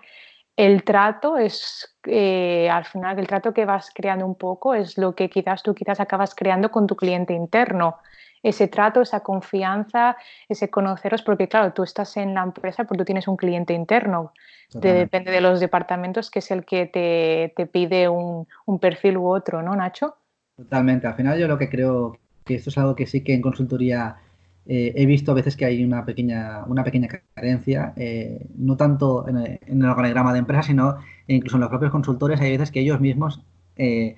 [0.57, 5.15] el trato es, eh, al final, el trato que vas creando un poco es lo
[5.15, 7.97] que quizás tú quizás acabas creando con tu cliente interno.
[8.41, 10.15] Ese trato, esa confianza,
[10.47, 14.33] ese conoceros, porque claro, tú estás en la empresa, pero tú tienes un cliente interno.
[14.73, 19.61] depende de los departamentos, que es el que te, pide un, un, perfil u otro,
[19.61, 20.15] ¿no, Nacho?
[20.55, 21.07] Totalmente.
[21.07, 24.17] Al final yo lo que creo que esto es algo que sí que en consultoría
[24.71, 29.27] eh, he visto a veces que hay una pequeña, una pequeña carencia, eh, no tanto
[29.27, 32.39] en el, organigrama de empresa, sino incluso en los propios consultores.
[32.39, 33.41] Hay veces que ellos mismos
[33.77, 34.15] eh,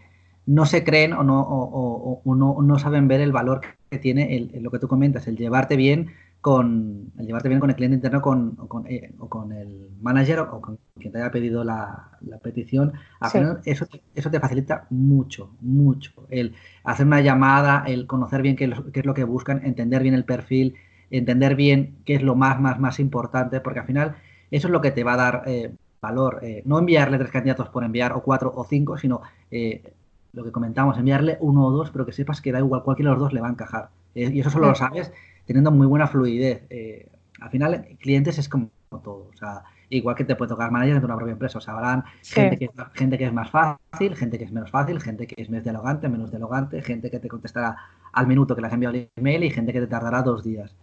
[0.51, 4.61] no se creen o no, o, no, no, saben ver el valor que tiene el,
[4.61, 8.21] lo que tú comentas, el llevarte bien con el llevarte bien con el cliente interno
[8.21, 12.09] con, o, con, eh, o con el manager o con quien te haya pedido la,
[12.43, 16.11] petición, al final eso, eso te facilita mucho, mucho.
[16.29, 20.25] El hacer una llamada, el conocer bien qué, es lo que buscan, entender bien el
[20.25, 20.75] perfil,
[21.11, 24.15] entender bien qué es lo más, más, más importante, porque al final
[24.49, 25.71] eso es lo que te va a dar eh,
[26.01, 26.39] valor.
[26.41, 29.21] Eh, no enviarle tres candidatos por enviar, o cuatro o cinco, sino
[30.33, 33.15] lo que comentamos, enviarle uno o dos, pero que sepas que da igual, cualquiera de
[33.15, 33.89] los dos le va a encajar.
[34.13, 35.11] y eso solo lo sabes
[35.45, 36.63] teniendo muy buena fluidez.
[36.69, 37.07] Eh,
[37.39, 39.29] al final, clientes es como todo.
[39.33, 41.57] O sea, igual que te puede tocar manager de una propia empresa.
[41.57, 45.01] O sea, habrán gente, que, gente que es más fácil, gente que es menos fácil,
[45.01, 47.77] gente que es más dialogante, menos dialogante, gente que te contestará
[48.13, 50.75] al minuto que le has enviado el email y gente que te tardará dos días.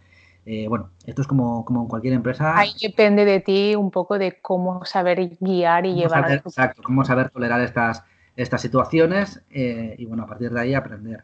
[0.45, 2.57] Eh, bueno, esto es como, como en cualquier empresa.
[2.57, 6.31] Ahí depende de ti un poco de cómo saber guiar y llevar.
[6.31, 8.03] exacto, cómo saber tolerar estas,
[8.41, 11.23] estas situaciones eh, y bueno, a partir de ahí aprender.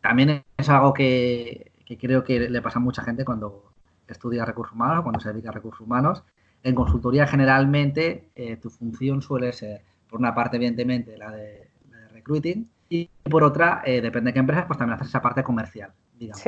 [0.00, 3.72] también es algo que, creo que le pasa a mucha gente cuando
[4.06, 6.22] estudia recursos humanos cuando se dedica a recursos humanos.
[6.62, 11.68] En consultoría generalmente eh, tu función suele ser, por una parte evidentemente, la de,
[12.12, 15.92] recruiting y por otra, eh, depende de qué empresas, pues también haces esa parte comercial,
[16.18, 16.44] digamos.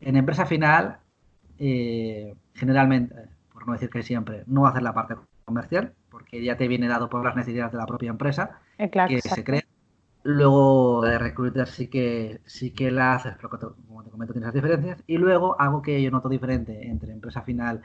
[0.00, 0.98] En empresa final,
[1.58, 3.14] eh, generalmente,
[3.52, 7.08] por no decir que siempre, no hacer la parte comercial, porque ya te viene dado
[7.08, 8.60] por las necesidades de la propia empresa
[9.06, 9.62] que se crea.
[10.24, 14.54] Luego de recruiter sí que sí que la haces, pero como te comento, tienes las
[14.54, 15.02] diferencias.
[15.06, 17.82] Y luego, algo que yo noto diferente entre empresa final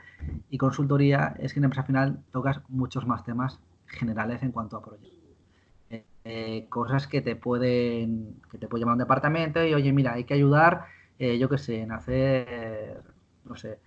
[0.50, 4.82] y consultoría es que en empresa final tocas muchos más temas generales en cuanto a
[4.82, 5.12] proyectos.
[5.90, 10.14] Eh, eh, cosas que te pueden que te puede llamar un departamento y oye, mira,
[10.14, 10.86] hay que ayudar,
[11.18, 13.02] eh, yo qué sé, en hacer,
[13.44, 13.78] no sé,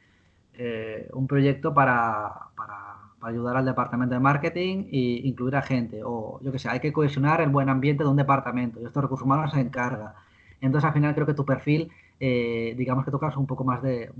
[1.14, 2.87] un proyecto para, para
[3.20, 6.02] para ayudar al departamento de marketing e incluir a gente.
[6.04, 9.02] O yo que sé, hay que cohesionar el buen ambiente de un departamento y estos
[9.02, 10.16] recursos humanos se encarga.
[10.62, 14.12] Entonces al final creo que tu perfil, eh, digamos que tocas un poco más de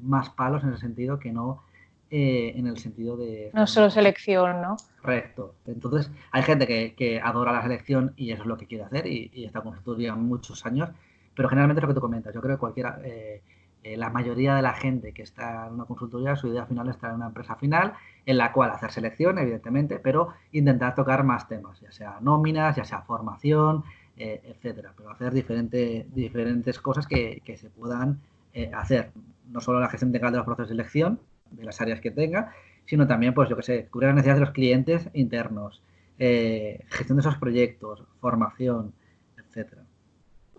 [0.00, 1.62] más palos en el sentido que no
[2.10, 3.50] eh, en el sentido de...
[3.54, 4.76] No solo selección, ¿no?
[5.00, 5.54] Correcto.
[5.66, 9.30] Entonces hay gente que, adora la selección y eso es lo que quiere hacer y,
[9.34, 10.90] y está construyendo muchos años,
[11.34, 12.34] pero generalmente es lo que tú comentas.
[12.34, 13.00] Yo creo que cualquiera...
[13.02, 13.42] Eh,
[13.84, 17.16] la mayoría de la gente que está en una consultoría, su idea final está en
[17.16, 17.92] una empresa final
[18.26, 22.84] en la cual hacer selección, evidentemente, pero intentar tocar más temas, ya sea nóminas, ya
[22.84, 23.84] sea formación,
[24.16, 28.20] eh, etcétera, pero hacer diferentes cosas que, se puedan
[28.52, 29.10] eh, hacer,
[29.50, 31.20] no solo la gestión integral de los procesos de selección,
[31.50, 32.52] de las áreas que tenga,
[32.86, 35.82] sino también, pues yo que sé, cubrir las necesidades de los clientes internos,
[36.18, 38.92] eh, gestión de esos proyectos, formación,
[39.36, 39.83] etcétera.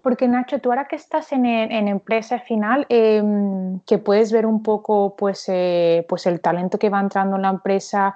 [0.05, 5.15] Porque Nacho, tú ahora que estás en, empresa final, em, que puedes ver un poco
[5.15, 8.15] pues, eh, pues el talento que va entrando en la empresa,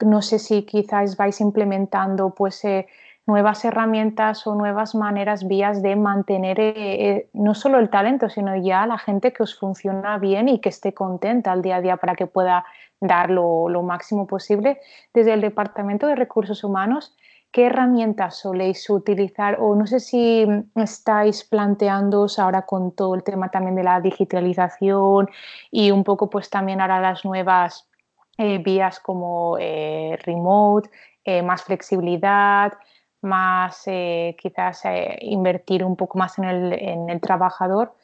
[0.00, 2.86] no sé si quizás vais implementando pues, eh,
[3.26, 8.86] nuevas herramientas o nuevas maneras, vías de mantener eh, no solo el talento, sino ya
[8.86, 12.14] la gente que os funciona bien y que esté contenta al día a día para
[12.14, 12.64] que pueda
[13.02, 14.80] dar lo máximo posible.
[15.12, 17.14] Desde el Departamento de Recursos Humanos,
[17.50, 19.58] ¿Qué herramientas soléis utilizar?
[19.60, 25.30] O no sé si estáis planteándoos ahora con todo el tema también de la digitalización
[25.70, 27.88] y un poco pues también ahora las nuevas
[28.36, 30.90] eh, vías como eh, remote,
[31.24, 32.72] eh, más flexibilidad,
[33.22, 34.84] más quizás
[35.22, 37.94] invertir un poco más en el, en el trabajador.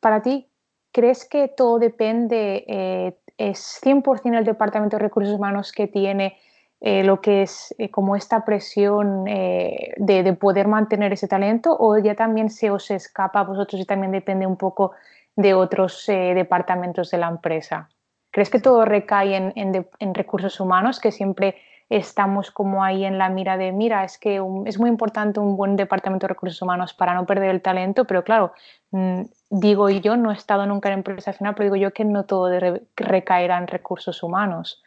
[0.00, 0.48] para ti,
[0.92, 6.38] ¿crees que todo depende, es 100% el Departamento de Recursos Humanos que tiene
[6.82, 11.98] eh, lo que es eh, como esta presión eh, de, poder mantener ese talento o
[11.98, 14.92] ya también se os escapa a vosotros y también depende un poco
[15.36, 17.88] de otros departamentos de la empresa?
[18.30, 21.56] ¿Crees que todo recae en, recursos humanos, que siempre
[21.88, 25.76] estamos como ahí en la mira de, mira, es que es muy importante un buen
[25.76, 28.52] departamento de recursos humanos para no perder el talento, pero claro,
[28.90, 32.24] mm, digo yo, no he estado nunca en empresa final, pero digo yo que no
[32.24, 32.50] todo
[32.96, 34.82] recaerá en recursos humanos.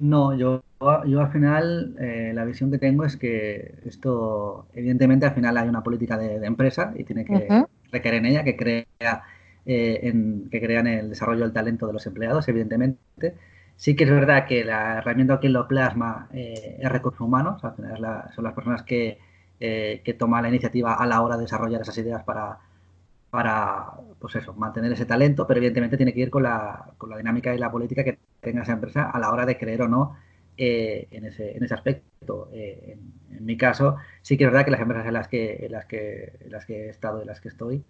[0.00, 0.62] No, yo,
[1.06, 5.68] yo al final eh, la visión que tengo es que esto, evidentemente al final hay
[5.68, 9.22] una política de, empresa y tiene que requerir en ella que crea,
[9.64, 13.34] eh, en, que crean el desarrollo del talento de los empleados, evidentemente.
[13.76, 17.74] Sí que es verdad que la herramienta que lo plasma eh, es recursos humanos, al
[17.74, 19.18] final son las personas que,
[19.58, 22.58] que toman la iniciativa a la hora de desarrollar esas ideas para,
[23.30, 27.16] para pues eso, mantener ese talento, pero evidentemente tiene que ir con la, con la
[27.16, 30.16] dinámica y la política que tenga esa empresa a la hora de creer o no
[30.56, 32.48] eh, en, ese, en ese aspecto.
[32.52, 32.96] Eh,
[33.32, 35.86] en, mi caso, sí que es verdad que las empresas en las que, en las
[35.86, 37.84] que, las que he estado y en las que estoy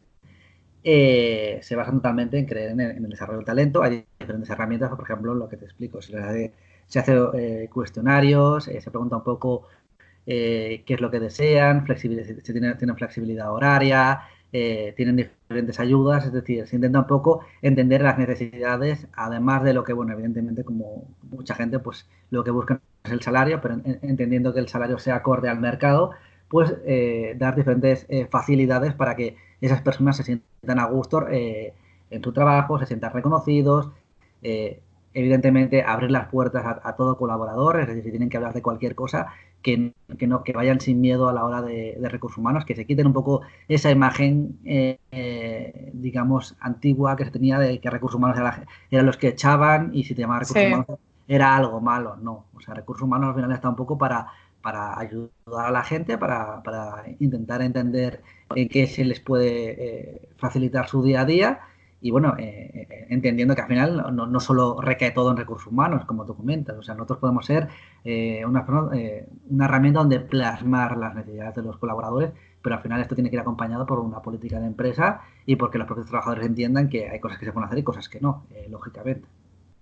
[0.83, 3.83] eh, se basan totalmente en creer en el, desarrollo del talento.
[3.83, 6.53] Hay diferentes herramientas, por ejemplo, lo que te explico, se, hace,
[6.87, 9.69] se hace cuestionarios, se pregunta un poco
[10.25, 14.23] qué es lo que desean, flexibilidad, si tienen, tienen flexibilidad horaria,
[14.57, 19.75] eh, tienen diferentes ayudas, es decir, se intenta un poco entender las necesidades, además de
[19.75, 23.81] lo que, bueno, evidentemente como mucha gente, pues lo que buscan es el salario, pero
[24.03, 26.13] entendiendo que el salario sea acorde al mercado,
[26.49, 32.23] pues eh, dar diferentes eh, facilidades para que esas personas se sientan a gusto en
[32.23, 33.91] su trabajo, se sientan reconocidos,
[35.15, 38.97] evidentemente abrir las puertas a, todo colaborador, es decir, si tienen que hablar de cualquier
[38.97, 39.29] cosa,
[39.63, 39.95] que,
[40.27, 43.13] no, que vayan sin miedo a la hora de, recursos humanos, que se quiten un
[43.13, 48.39] poco esa imagen, eh, eh, digamos, antigua que se tenía de que recursos humanos
[48.91, 50.99] eran los que echaban y si te llamaban recursos humanos
[51.29, 52.17] era algo malo.
[52.17, 54.27] No, o sea, recursos humanos al final está un poco para,
[54.61, 55.31] para ayudar
[55.67, 56.61] a la gente, para,
[57.21, 58.21] intentar entender
[58.55, 61.61] en qué se les puede eh, facilitar su día a día
[62.05, 66.05] y bueno, eh, eh, entendiendo que al final no, solo recae todo en recursos humanos,
[66.05, 67.69] como tú o sea, nosotros podemos ser
[68.05, 68.67] eh, una,
[69.49, 73.37] una, herramienta donde plasmar las necesidades de los colaboradores, pero al final esto tiene que
[73.37, 77.21] ir acompañado por una política de empresa y porque los propios trabajadores entiendan que hay
[77.21, 79.27] cosas que se pueden hacer y cosas que no, eh, lógicamente.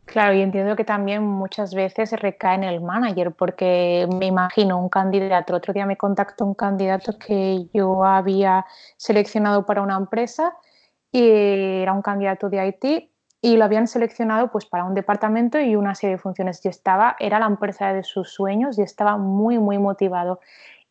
[0.04, 4.88] Claro, y entiendo que también muchas veces recae en el manager, porque me imagino un
[4.88, 8.64] candidato, otro día me contactó un candidato que yo había
[8.96, 10.54] seleccionado para una empresa
[11.12, 11.28] y
[11.82, 13.10] era un candidato de IT
[13.42, 16.64] y lo habían seleccionado pues para un departamento y una serie de funciones.
[16.64, 20.40] Y estaba, era la empresa de sus sueños y estaba muy, muy motivado.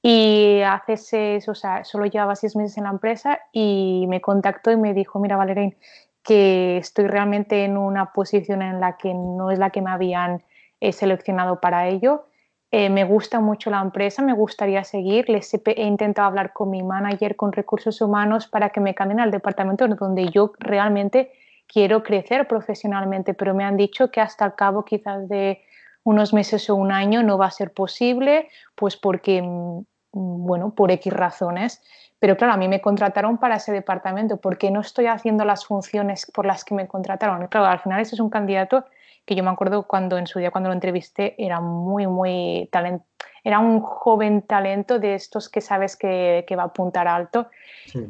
[0.04, 4.72] Y hace seis, o sea, solo llevaba seis meses en la empresa y me contactó
[4.72, 5.76] y me dijo, mira, Valerín,
[6.24, 10.44] que estoy realmente en una posición en la que no es la que me habían
[10.82, 12.26] eh, seleccionado para ello.
[12.72, 15.26] Eh, me gusta mucho la empresa, me gustaría seguir.
[15.30, 19.88] He, intentado hablar con mi manager, con recursos humanos, para que me cambien al departamento
[19.88, 21.32] donde yo realmente
[21.68, 25.62] quiero crecer profesionalmente, pero me han dicho que hasta el cabo quizás de
[26.04, 29.82] unos meses o un año no va a ser posible, pues porque mm,
[30.14, 31.82] Mm, bueno, por X razones.
[32.20, 36.30] Pero claro, a mí me contrataron para ese departamento porque no estoy haciendo las funciones
[36.34, 37.48] por las que me contrataron.
[37.48, 38.86] Claro, al final ese es un candidato
[39.26, 43.06] que yo me acuerdo cuando en su día, cuando lo entrevisté, era muy, muy talento.
[43.44, 47.50] Era un joven talento de estos que sabes que, va a apuntar alto.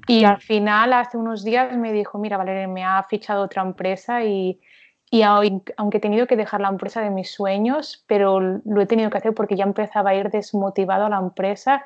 [0.08, 4.24] Y al final, hace unos días, me dijo, mira, Valeria, me ha fichado otra empresa
[4.26, 4.60] y,
[5.10, 9.10] y aunque he tenido que dejar la empresa de mis sueños, pero lo he tenido
[9.10, 11.86] que hacer porque ya empezaba a ir desmotivado a la empresa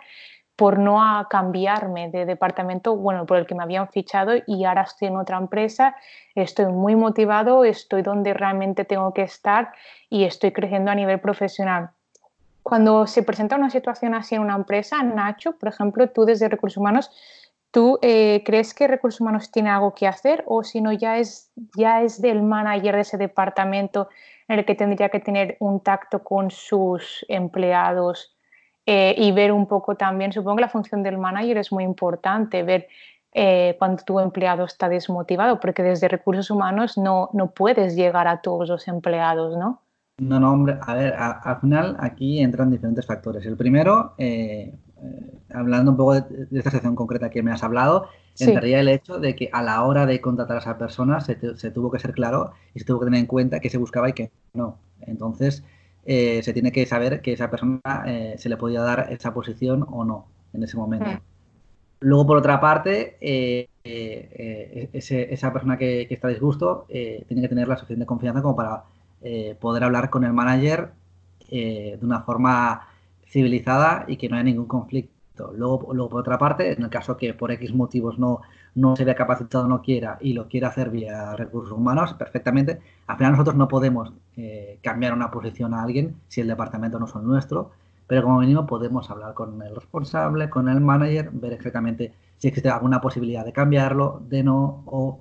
[0.56, 1.00] por no
[1.30, 5.38] cambiarme de departamento, bueno, por el que me habían fichado y ahora estoy en otra
[5.38, 5.96] empresa,
[6.34, 9.74] estoy muy motivado, estoy donde realmente tengo que estar
[10.10, 11.90] y estoy creciendo a nivel profesional.
[12.64, 16.78] Cuando se presenta una situación así en una empresa, Nacho, por ejemplo, tú desde Recursos
[16.78, 17.12] Humanos,
[17.76, 21.52] ¿Tú eh, crees que recursos humanos tiene algo que hacer o si no ya es,
[21.76, 24.08] ya es del manager de ese departamento
[24.48, 28.35] en el que tendría que tener un tacto con sus empleados
[28.86, 32.64] eh, y ver un poco también, supongo que la función del manager es muy importante,
[32.64, 32.88] ver
[33.34, 38.42] eh, cuando tu empleado está desmotivado, porque desde recursos humanos no, no puedes llegar a
[38.42, 39.82] todos los empleados, ¿no?
[40.18, 43.46] No, no, hombre, a ver, al final aquí entran diferentes factores.
[43.46, 44.74] El primero, eh,
[45.54, 48.08] hablando un poco de, esta sección concreta que me has hablado,
[48.40, 51.92] entraría el hecho de que a la hora de contratar a esa persona se, tuvo
[51.92, 54.32] que ser claro y se tuvo que tener en cuenta qué se buscaba y qué
[54.54, 54.78] no.
[55.02, 55.66] Entonces,
[56.06, 59.86] eh, se tiene que saber que esa persona eh, se le podía dar esa posición
[59.90, 61.10] o no en ese momento.
[61.10, 61.20] Mm.
[62.02, 63.18] Luego, por otra parte,
[63.84, 68.84] esa persona que, que está a disgusto tiene que tener la suficiente confianza como para
[69.60, 70.92] poder hablar con el manager
[71.50, 72.88] de una forma
[73.28, 75.52] civilizada y que no haya ningún conflicto.
[75.56, 78.42] Luego, luego, por otra parte, en el caso que por X motivos no,
[78.76, 82.80] no se vea capacitado, no quiera y lo quiera hacer vía recursos humanos, perfectamente.
[83.08, 87.06] Al final nosotros no podemos eh, cambiar una posición a alguien si el departamento no
[87.06, 87.72] es nuestro,
[88.08, 92.70] pero como mínimo podemos hablar con el responsable, con el manager, ver exactamente si existe
[92.70, 95.20] alguna posibilidad de cambiarlo, de no, o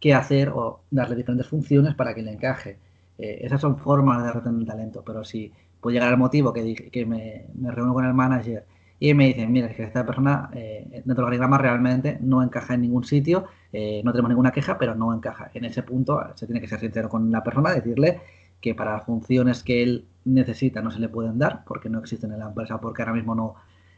[0.00, 2.78] qué hacer, o darle diferentes funciones para que le encaje.
[3.18, 7.04] Eh, esas son formas de retener talento, pero si puede llegar al motivo que, que
[7.06, 8.64] me, reúno con el manager
[9.02, 12.74] y me dicen, mira, es que esta persona eh, dentro del organigrama realmente no encaja
[12.74, 15.50] en ningún sitio, eh, no tenemos ninguna queja, pero no encaja.
[15.54, 18.20] En ese punto se tiene que ser sincero con la persona, decirle
[18.60, 22.38] que para funciones que él necesita no se le pueden dar porque no existen en
[22.38, 23.56] la empresa, porque ahora mismo no,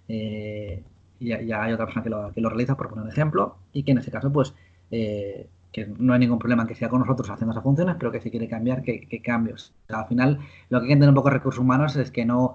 [0.09, 0.83] eh,
[1.21, 3.93] ya, hay otra persona que lo, que lo realiza, por poner un ejemplo, y que
[3.93, 4.55] en ese caso, pues,
[4.91, 8.11] eh, que no hay ningún problema en que sea con nosotros haciendo esas funciones, pero
[8.11, 9.75] que si quiere cambiar, que, cambios.
[9.89, 10.39] al final,
[10.71, 12.55] lo que hay que entender un poco de recursos humanos es que no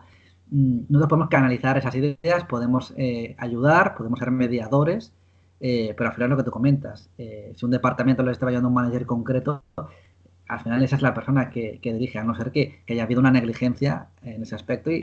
[0.52, 5.14] nosotros podemos canalizar esas ideas, podemos eh, ayudar, podemos ser mediadores,
[5.60, 8.70] eh, pero al final lo que tú comentas, eh, si un departamento le está llevando
[8.70, 9.64] un manager concreto,
[10.48, 13.32] al final esa es la persona que, dirige, a no ser que, haya habido una
[13.32, 15.02] negligencia en ese aspecto y,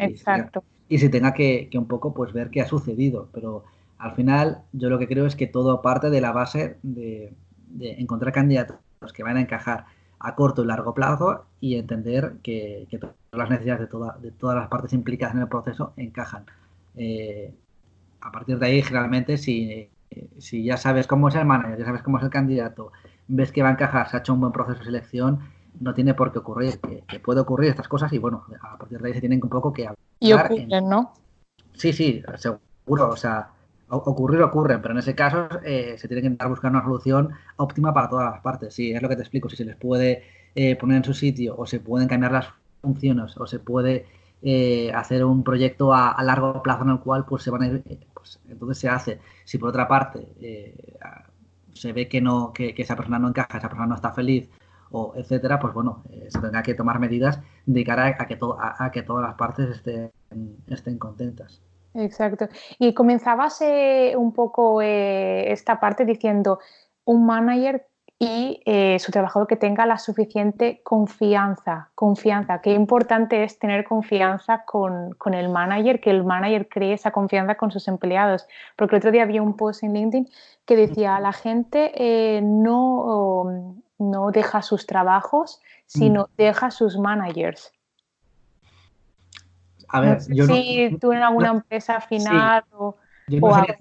[0.89, 3.29] y, se tenga que, que, un poco pues ver qué ha sucedido.
[3.33, 3.65] Pero
[3.99, 7.33] al final yo lo que creo es que todo parte de la base de,
[7.69, 8.79] de encontrar candidatos
[9.15, 9.85] que van a encajar
[10.19, 14.69] a corto y largo plazo y entender que, todas las necesidades de, de todas las
[14.69, 16.47] partes implicadas en el proceso encajan.
[16.97, 17.55] Eh,
[18.21, 19.91] a partir de ahí, generalmente, si,
[20.39, 22.93] si ya sabes cómo es el manager, ya sabes cómo es el candidato,
[23.29, 25.41] ves que va a encajar, se ha hecho un buen proceso de selección,
[25.81, 29.09] no tiene por qué ocurrir, que, puede ocurrir estas cosas y bueno, a partir de
[29.09, 29.99] ahí se tienen un poco que hablar.
[30.21, 31.13] Y ocurren, ¿no?
[31.75, 33.51] Sí, sí, seguro, o sea,
[33.89, 37.95] ocurrir ocurren, pero en ese caso eh, se tiene que intentar buscar una solución óptima
[37.95, 38.75] para todas las partes.
[38.75, 39.49] Sí, es lo que te explico.
[39.49, 40.25] Si se les puede
[40.55, 42.49] eh, poner en su sitio o se pueden cambiar las
[42.83, 44.07] funciones o se puede
[44.43, 47.83] eh, hacer un proyecto a, largo plazo en el cual pues se van a ir,
[48.15, 49.21] pues entonces se hace.
[49.45, 50.27] Si por otra parte
[51.75, 54.49] se ve que no que, esa persona no encaja, esa persona no está feliz
[54.91, 59.03] o etcétera, pues bueno, se tendrá que tomar medidas de cara a, que, a, que
[59.03, 60.11] todas las partes estén,
[60.69, 61.61] estén contentas.
[61.97, 62.49] Exacto.
[62.79, 66.59] Y comenzabas eh, un poco eh, esta parte diciendo
[67.05, 67.87] un manager
[68.19, 71.91] y eh, su trabajador que tenga la suficiente confianza.
[71.95, 72.61] Confianza.
[72.63, 77.57] Qué importante es tener confianza con, con, el manager, que el manager cree esa confianza
[77.57, 78.47] con sus empleados.
[78.77, 80.29] Porque el otro día había un post en LinkedIn
[80.65, 86.37] que decía, la gente no, no deja sus trabajos, sino mm.
[86.39, 87.76] deja sus managers.
[89.89, 90.47] A ver, yo
[91.01, 92.97] tú en alguna empresa final o,
[93.29, 93.79] yo sería,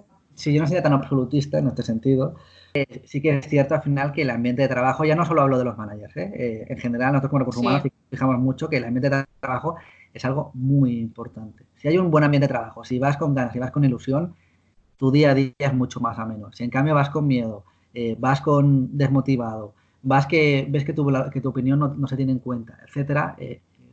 [0.56, 2.36] yo no sería tan absolutista en este sentido.
[2.74, 5.41] Eh, sí que es cierto al final que el ambiente de trabajo, ya no solo
[5.41, 6.32] hablo de los managers, ¿eh?
[6.34, 9.76] Eh, en general nosotros como recursos humanos fijamos mucho que el ambiente de trabajo
[10.14, 11.66] es algo muy importante.
[11.78, 14.36] Si hay un buen ambiente de trabajo, si vas con ganas, si vas con ilusión,
[14.97, 16.51] tu día a día es mucho más ameno.
[16.53, 17.64] Si en cambio vas con miedo,
[18.18, 22.32] vas con desmotivado, vas que ves que tu, que tu opinión no, no, se tiene
[22.32, 23.36] en cuenta, etcétera,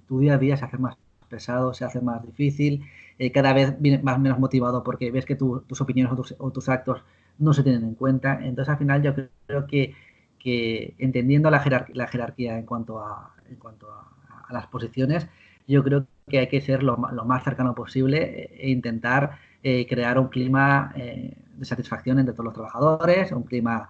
[0.06, 0.96] tu día a día se hace más
[1.32, 2.84] pesado, se hace más difícil,
[3.18, 7.02] eh, cada vez más menos motivado porque ves que tus opiniones o tus, actos
[7.38, 8.38] no se tienen en cuenta.
[8.42, 9.14] Entonces, al final, yo
[9.46, 14.08] creo que, entendiendo la, jerarquía en cuanto a, en cuanto a,
[14.52, 15.26] las posiciones,
[15.66, 20.28] yo creo que hay que ser lo, más cercano posible e intentar eh, crear un
[20.28, 23.88] clima eh, de satisfacción entre todos los trabajadores, un clima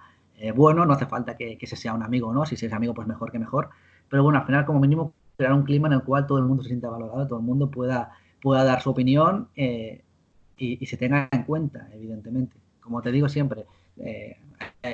[0.55, 2.45] bueno, no hace falta que, que, se sea un amigo, ¿no?
[2.45, 3.69] Si se es amigo, pues mejor que mejor.
[4.09, 5.13] Pero bueno, al final, como mínimo,
[5.43, 7.69] crear un clima en el cual todo el mundo se sienta valorado, todo el mundo
[7.69, 10.01] pueda, pueda dar su opinión eh,
[10.57, 12.55] y, se tenga en cuenta, evidentemente.
[12.79, 13.65] Como te digo siempre,
[13.97, 14.37] eh,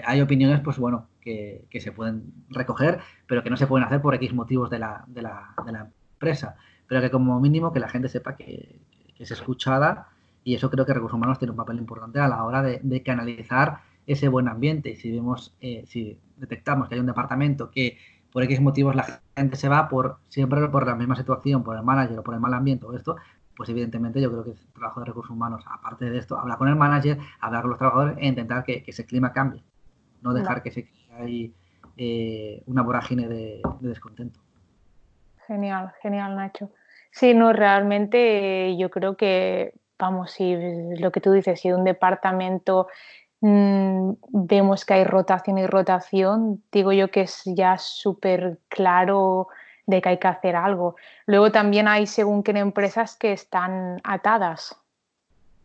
[0.04, 4.16] hay opiniones, pues bueno, que, se pueden recoger, pero que no se pueden hacer por
[4.16, 6.56] X motivos de la, de la, de la empresa.
[6.88, 8.80] Pero que como mínimo que la gente sepa que,
[9.20, 10.08] es escuchada
[10.46, 13.82] y eso creo que Recursos Humanos tiene un papel importante a la hora de, canalizar
[14.08, 14.92] ese buen ambiente.
[14.92, 17.98] Y si vemos, eh, si detectamos que hay un departamento que
[18.32, 21.84] por X motivos la gente se va por siempre por la misma situación, por el
[21.84, 23.16] manager o por el mal ambiente o esto,
[23.56, 26.70] pues evidentemente yo creo que el trabajo de recursos humanos, aparte de esto, hablar con
[26.70, 29.64] el manager, hablar con los trabajadores e intentar que, ese clima cambie,
[30.22, 31.54] no dejar que se hay
[31.98, 34.40] eh, una vorágine de, descontento.
[35.46, 36.72] Genial, genial Nacho.
[37.12, 40.56] Sí, no, realmente yo creo que, vamos, si
[40.98, 42.88] lo que tú dices, si un departamento
[43.42, 49.48] Mm, vemos que hay rotación y rotación, digo yo que es ya súper claro
[49.86, 50.96] de que hay que hacer algo.
[51.26, 54.76] Luego también hay según qué empresas que están atadas.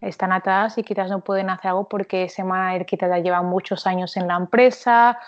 [0.00, 3.86] Están atadas y quizás no pueden hacer algo porque ese manager quizás ya lleva muchos
[3.86, 5.18] años en la empresa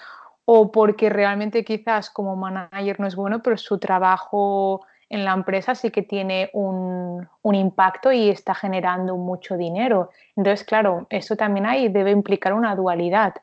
[0.44, 5.74] o porque realmente quizás como manager no es bueno, pero su trabajo en la empresa
[5.74, 10.11] sí que tiene un, impacto y está generando mucho dinero.
[10.34, 13.34] Entonces, claro, eso también hay, debe implicar una dualidad.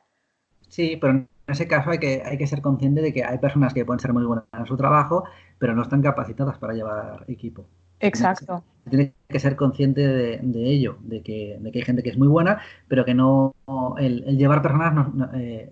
[0.68, 3.72] Sí, pero en ese caso hay que, hay que ser consciente de que hay personas
[3.72, 5.24] que pueden ser muy buenas en su trabajo,
[5.58, 7.66] pero no están capacitadas para llevar equipo.
[8.00, 8.62] Exacto.
[8.88, 12.28] Tiene que ser consciente de, ello, de que, de que, hay gente que es muy
[12.28, 13.54] buena, pero que no
[13.98, 15.70] el, llevar personas no, eh,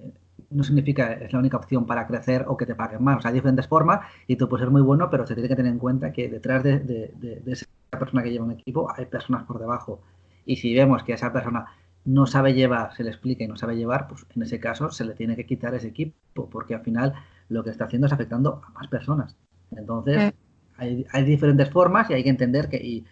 [0.52, 3.18] no significa es la única opción para crecer o que te paguen más.
[3.18, 5.56] O sea, hay diferentes formas y tú puedes ser muy bueno, pero se tiene que
[5.56, 7.12] tener en cuenta que detrás de,
[7.46, 10.00] esa persona que lleva un equipo hay personas por debajo.
[10.44, 11.66] Y si vemos que esa persona
[12.04, 15.04] no sabe llevar, se le explica y no sabe llevar, pues en ese caso se
[15.04, 17.14] le tiene que quitar ese equipo, porque al final
[17.48, 19.36] lo que está haciendo es afectando a más personas.
[19.70, 20.34] Entonces,
[20.76, 23.04] hay, hay, diferentes formas y hay que entender que, y,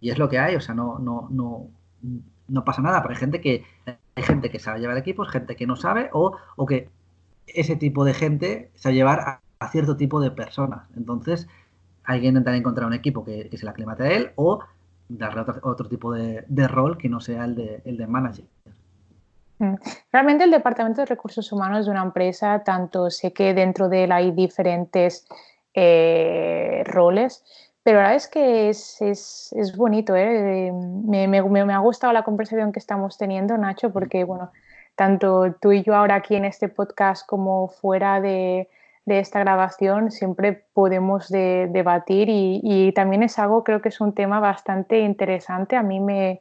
[0.00, 1.70] y, es lo que hay, o sea, no, no, no,
[2.48, 5.66] no pasa nada, pero hay gente que hay gente que sabe llevar equipos, gente que
[5.66, 6.88] no sabe, o, que
[7.46, 10.88] ese tipo de gente sabe llevar a, cierto tipo de personas.
[10.96, 11.48] Entonces,
[12.04, 14.60] hay que intentar encontrar un equipo que, se la aclimate a él o
[15.08, 18.44] darle otro, tipo de, rol que no sea el de, el de manager.
[19.58, 19.74] Mm.
[20.12, 24.12] Realmente el Departamento de Recursos Humanos de una empresa, tanto sé que dentro de él
[24.12, 25.26] hay diferentes
[25.74, 27.44] eh, roles,
[27.86, 30.72] pero la verdad es que es, es, es bonito, ¿eh?
[30.72, 34.50] me, me, me, ha gustado la conversación que estamos teniendo, Nacho, porque bueno,
[34.96, 38.68] tanto tú y yo ahora aquí en este podcast como fuera de,
[39.04, 44.14] de esta grabación siempre podemos debatir y, y, también es algo, creo que es un
[44.14, 45.76] tema bastante interesante.
[45.76, 46.40] A mí me,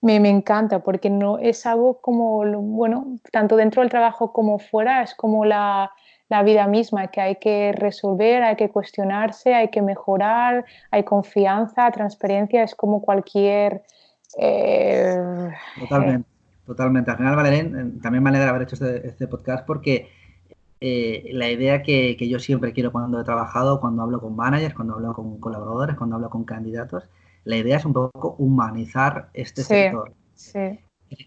[0.00, 5.04] me, me, encanta porque no es algo como, bueno, tanto dentro del trabajo como fuera,
[5.04, 5.92] es como la,
[6.32, 11.90] la vida misma, que hay que resolver, hay que cuestionarse, hay que mejorar, hay confianza,
[11.90, 13.82] transparencia, es como cualquier...
[14.38, 15.14] Eh,
[15.78, 16.26] totalmente,
[16.64, 17.10] totalmente.
[17.10, 20.08] Al final, Valerén, también me alegra haber hecho este, este podcast porque
[20.80, 24.94] eh, la idea que, yo siempre quiero cuando he trabajado, cuando hablo con managers, cuando
[24.94, 27.04] hablo con colaboradores, cuando hablo con candidatos,
[27.44, 30.14] la idea es un poco humanizar este sector.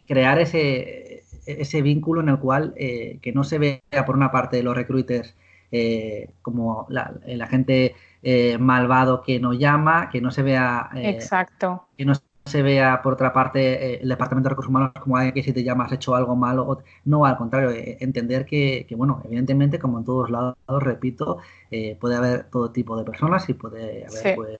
[0.07, 1.14] Crear ese,
[1.45, 4.75] ese vínculo en el cual eh, que no se vea por una parte de los
[4.75, 5.35] recruiters
[5.71, 11.87] eh, como la, gente eh, malvado que no llama, que no se vea Exacto.
[11.97, 12.13] que no
[12.45, 15.51] se vea, por otra parte, eh, el Departamento de Recursos Humanos como alguien que si
[15.51, 16.83] te llamas hecho algo malo.
[17.03, 21.39] No, al contrario, eh, entender que, bueno, evidentemente, como en todos lados, repito,
[21.71, 24.57] eh, puede haber todo tipo de personas y puede haber, pues,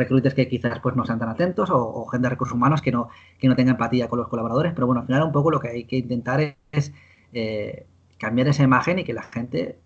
[0.00, 3.08] recruiters que quizás pues no sean tan atentos o, gente de recursos humanos que no,
[3.38, 4.72] que no tenga empatía con los colaboradores.
[4.74, 6.92] Pero bueno, al final un poco lo que hay que intentar es
[8.18, 9.78] cambiar esa imagen y que la gente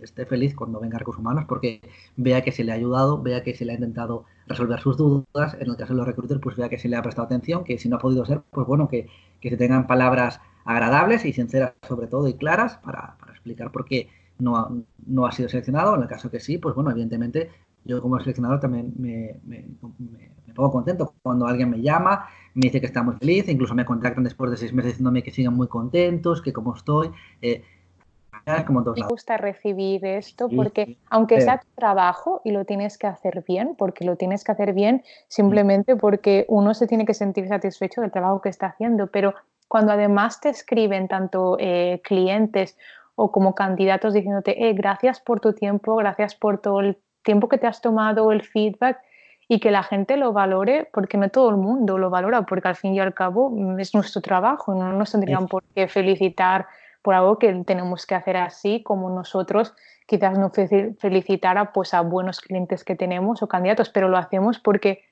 [0.00, 1.80] esté feliz cuando venga a recursos humanos porque
[2.16, 5.54] vea que se le ha ayudado, vea que se le ha intentado resolver sus dudas.
[5.60, 7.78] En el caso de los recruiters, pues vea que se le ha prestado atención, que
[7.78, 9.08] si no ha podido ser, pues bueno, que,
[9.40, 13.84] que se tengan palabras agradables y sinceras sobre todo y claras para, para explicar por
[13.84, 14.08] qué
[14.38, 14.70] no ha,
[15.06, 15.94] no ha sido seleccionado.
[15.94, 17.50] En el caso que sí, pues bueno, evidentemente
[17.86, 21.14] yo como seleccionador también me, me, me, pongo contento.
[21.22, 24.56] Cuando alguien me llama, me dice que está muy feliz, incluso me contactan después de
[24.56, 27.10] seis meses diciéndome que sigan muy contentos, que cómo estoy.
[27.42, 27.62] Eh,
[28.46, 33.74] me gusta recibir esto porque aunque sea tu trabajo y lo tienes que hacer bien,
[33.76, 38.12] porque lo tienes que hacer bien simplemente porque uno se tiene que sentir satisfecho del
[38.12, 39.34] trabajo que está haciendo, pero
[39.66, 42.78] cuando además te escriben tanto eh, clientes
[43.16, 47.58] o como candidatos diciéndote, eh, gracias por tu tiempo, gracias por todo el tiempo que
[47.58, 48.98] te has tomado, el feedback
[49.48, 52.76] y que la gente lo valore, porque no todo el mundo lo valora, porque al
[52.76, 56.66] fin y al cabo mm, es nuestro trabajo, no nos tendrían por qué felicitar
[57.02, 59.74] por algo que tenemos que hacer así, como nosotros
[60.06, 65.04] quizás no felicitara pues a buenos clientes que tenemos o candidatos, pero lo hacemos porque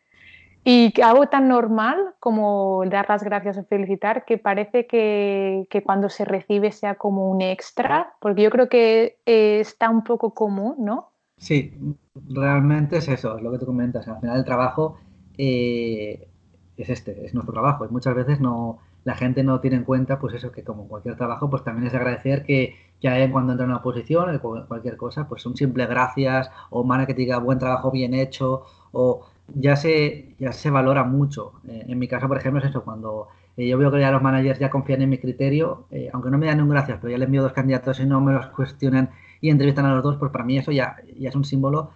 [0.67, 6.09] y algo tan normal como dar las gracias o felicitar que parece que, que, cuando
[6.09, 10.77] se recibe sea como un extra, porque yo creo que eh, está un poco común,
[10.79, 11.14] ¿no?
[11.37, 11.75] Sí,
[12.15, 14.07] realmente es eso, es lo que tú comentas.
[14.09, 14.99] Al final el trabajo
[15.37, 16.29] eh,
[16.77, 20.19] es este, es nuestro trabajo y muchas veces no, la gente no tiene en cuenta,
[20.19, 23.73] pues eso, que como cualquier trabajo, pues también es agradecer que ya cuando entra en
[23.73, 27.91] una posición, cualquier cosa, pues un simple gracias o mana que te diga buen trabajo
[27.91, 31.53] bien hecho o ya se, ya se valora mucho.
[31.69, 34.23] Eh, en mi caso, por ejemplo, es eso, cuando eh, yo veo que ya los
[34.23, 37.19] managers ya confían en mi criterio, eh, aunque no me dan un gracias, pero ya
[37.19, 39.11] le envío dos candidatos y no me los cuestionan
[39.45, 41.91] y entrevistan a los dos, pues para mí eso ya, ya es un símbolo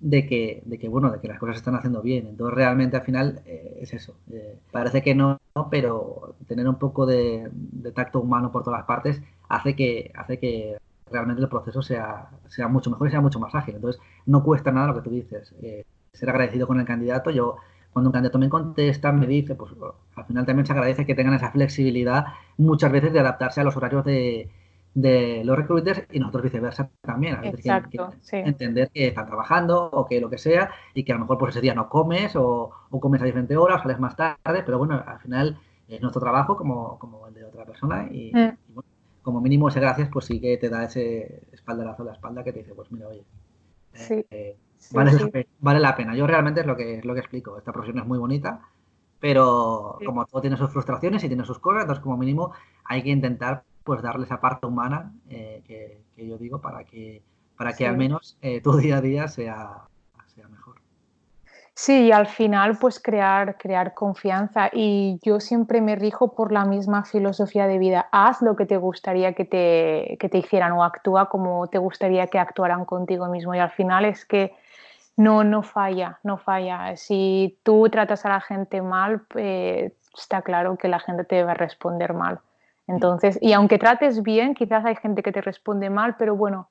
[0.00, 2.28] de que, de que, bueno, de que las cosas se están haciendo bien.
[2.28, 4.14] Entonces, realmente al final eh, es eso.
[4.32, 5.38] Eh, parece que no,
[5.70, 7.50] pero tener un poco de,
[7.94, 10.78] tacto humano por todas las partes hace que, hace que
[11.10, 13.74] realmente el proceso sea, sea mucho mejor y sea mucho más ágil.
[13.74, 15.54] Entonces, no cuesta nada lo que tú dices.
[15.60, 15.84] Eh,
[16.14, 17.30] ser agradecido con el candidato.
[17.30, 17.56] Yo,
[17.92, 19.72] cuando un candidato me contesta, me dice, pues
[20.16, 22.24] al final también se agradece que tengan esa flexibilidad
[22.56, 24.48] muchas veces de adaptarse a los horarios de,
[24.94, 27.36] de los recruiters y nosotros viceversa también.
[27.36, 31.16] A Exacto, que, Entender que están trabajando o que lo que sea y que a
[31.16, 33.98] lo mejor por pues, ese día no comes o, comes a diferente hora o sales
[33.98, 38.08] más tarde, pero bueno, al final es nuestro trabajo como, como el de otra persona
[38.10, 38.56] y, mm.
[38.74, 38.88] bueno,
[39.22, 42.52] como mínimo ese gracias pues sí que te da ese espaldarazo en la espalda que
[42.52, 43.24] te dice pues mira oye
[43.94, 44.56] eh, eh,
[44.92, 47.56] vale, La pena, vale, La pena, yo realmente es lo que es lo que explico.
[47.56, 48.60] Esta profesión es muy bonita
[49.18, 52.52] pero como todo tiene sus frustraciones y tiene sus cosas entonces como mínimo
[52.84, 57.22] hay que intentar pues darle esa parte humana eh, que, yo digo para que,
[57.56, 59.82] para que al menos eh, tu día a día sea,
[60.34, 60.76] sea mejor.
[61.76, 66.64] Sí, y al final pues crear, crear confianza y yo siempre me rijo por la
[66.64, 68.08] misma filosofía de vida.
[68.12, 72.28] Haz lo que te gustaría que te, que te hicieran o actúa como te gustaría
[72.28, 74.54] que actuaran contigo mismo y al final es que
[75.16, 76.96] no, no falla, no falla.
[76.96, 81.52] Si tú tratas a la gente mal, eh, está claro que la gente te va
[81.52, 82.40] a responder mal.
[82.86, 86.68] Entonces, y aunque trates bien, quizás hay gente que te responde mal, pero bueno,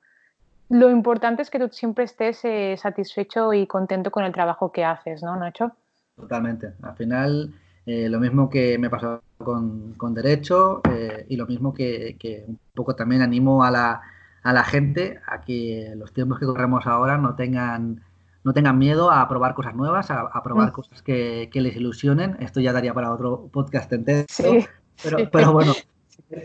[0.70, 4.84] lo importante es que tú siempre estés eh, satisfecho y contento con el trabajo que
[4.84, 5.72] haces, ¿no, Nacho?
[6.16, 6.74] Totalmente.
[6.82, 7.54] Al final,
[7.86, 12.46] eh, lo mismo que me pasó con, con Derecho eh, y lo mismo que, que,
[12.48, 14.02] un poco también animo a la,
[14.44, 18.02] a la gente a que los tiempos que corremos ahora no tengan
[18.44, 20.74] no tengan miedo a probar cosas nuevas, a, probar mm.
[20.74, 22.36] cosas que, que, les ilusionen.
[22.42, 24.26] Esto ya daría para otro podcast entero.
[24.28, 24.66] Sí,
[25.02, 25.72] pero, pero bueno,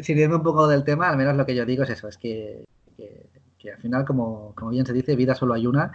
[0.03, 2.65] siguiendo un poco del tema, al menos lo que yo digo es eso, es que,
[2.99, 5.93] al final, como, bien se dice, vida solo hay una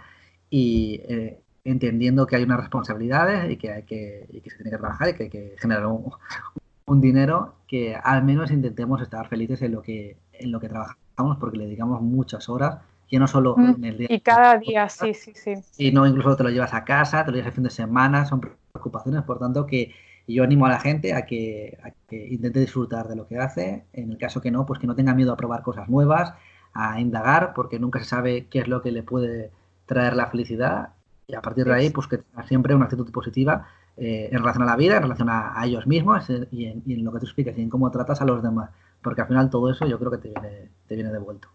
[0.48, 4.70] y eh, entendiendo que hay unas responsabilidades y que, hay que, y que se tiene
[4.70, 9.62] que trabajar y que hay que generar un, dinero, que al menos intentemos estar felices
[9.62, 12.78] en lo que, en lo que trabajamos porque le dedicamos muchas horas
[13.08, 14.08] que no solo mm, en el día.
[14.10, 15.54] Y cada día, sí, sí, sí.
[15.78, 18.24] Y no incluso te lo llevas a casa, te lo llevas el fin de semana,
[18.26, 19.92] son preocupaciones, por tanto que
[20.26, 21.78] y yo animo a la gente a que,
[22.10, 23.84] intente disfrutar de lo que hace.
[23.92, 26.32] En el caso que no, pues que no tenga miedo a probar cosas nuevas,
[26.72, 29.50] a indagar, porque nunca se sabe qué es lo que le puede
[29.86, 30.90] traer la felicidad.
[31.26, 34.62] Y a partir de ahí, pues que tenga siempre una actitud positiva eh, en relación
[34.62, 37.56] a la vida, en relación a, ellos mismos eh, y en, lo que tú explicas
[37.58, 38.70] y en cómo tratas a los demás.
[39.02, 41.48] Porque al final todo eso yo creo que te viene, te viene devuelto.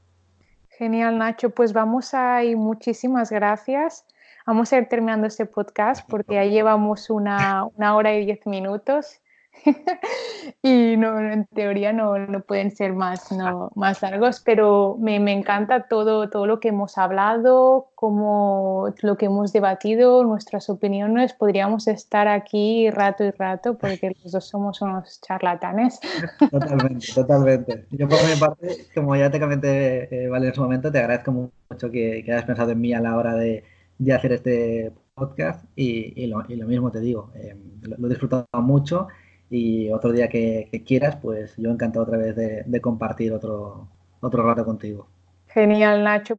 [0.69, 1.49] Genial, Nacho.
[1.49, 2.55] Pues vamos a ir.
[2.55, 4.05] Muchísimas gracias
[4.49, 9.21] vamos a ir terminando este podcast porque ya llevamos una, una hora y diez minutos
[10.63, 15.33] y no, en teoría no, no, pueden ser más, no, más largos, pero me, me,
[15.33, 21.33] encanta todo, todo lo que hemos hablado, como lo que hemos debatido, nuestras opiniones.
[21.33, 25.99] Podríamos estar aquí rato y rato porque los dos somos unos charlatanes.
[26.49, 27.85] Totalmente, totalmente.
[27.91, 31.31] Yo por mi parte, como ya te comenté, eh, Vale, en su momento, te agradezco
[31.31, 33.63] mucho que, que hayas pensado en mí a la hora de,
[33.99, 38.07] de hacer este podcast y, y, lo, y, lo, mismo te digo, eh, lo, lo
[38.07, 39.07] he disfrutado mucho
[39.49, 43.87] y otro día que, quieras, pues yo encantado otra vez de, compartir otro,
[44.21, 45.07] otro rato contigo.
[45.47, 46.37] Genial, Nacho.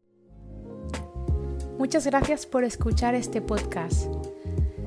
[1.79, 4.13] Muchas gracias por escuchar este podcast.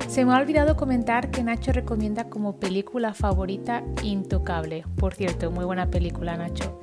[0.07, 4.85] Se me ha olvidado comentar que Nacho recomienda como película favorita Intocable.
[4.97, 6.79] Por cierto, muy buena película, Nacho.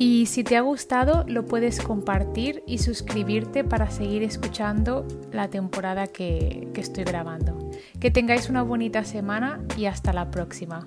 [0.00, 6.06] Y si te ha gustado, lo puedes compartir y suscribirte para seguir escuchando la temporada
[6.06, 7.58] que, estoy grabando.
[7.98, 10.86] Que tengáis una bonita semana y hasta la próxima.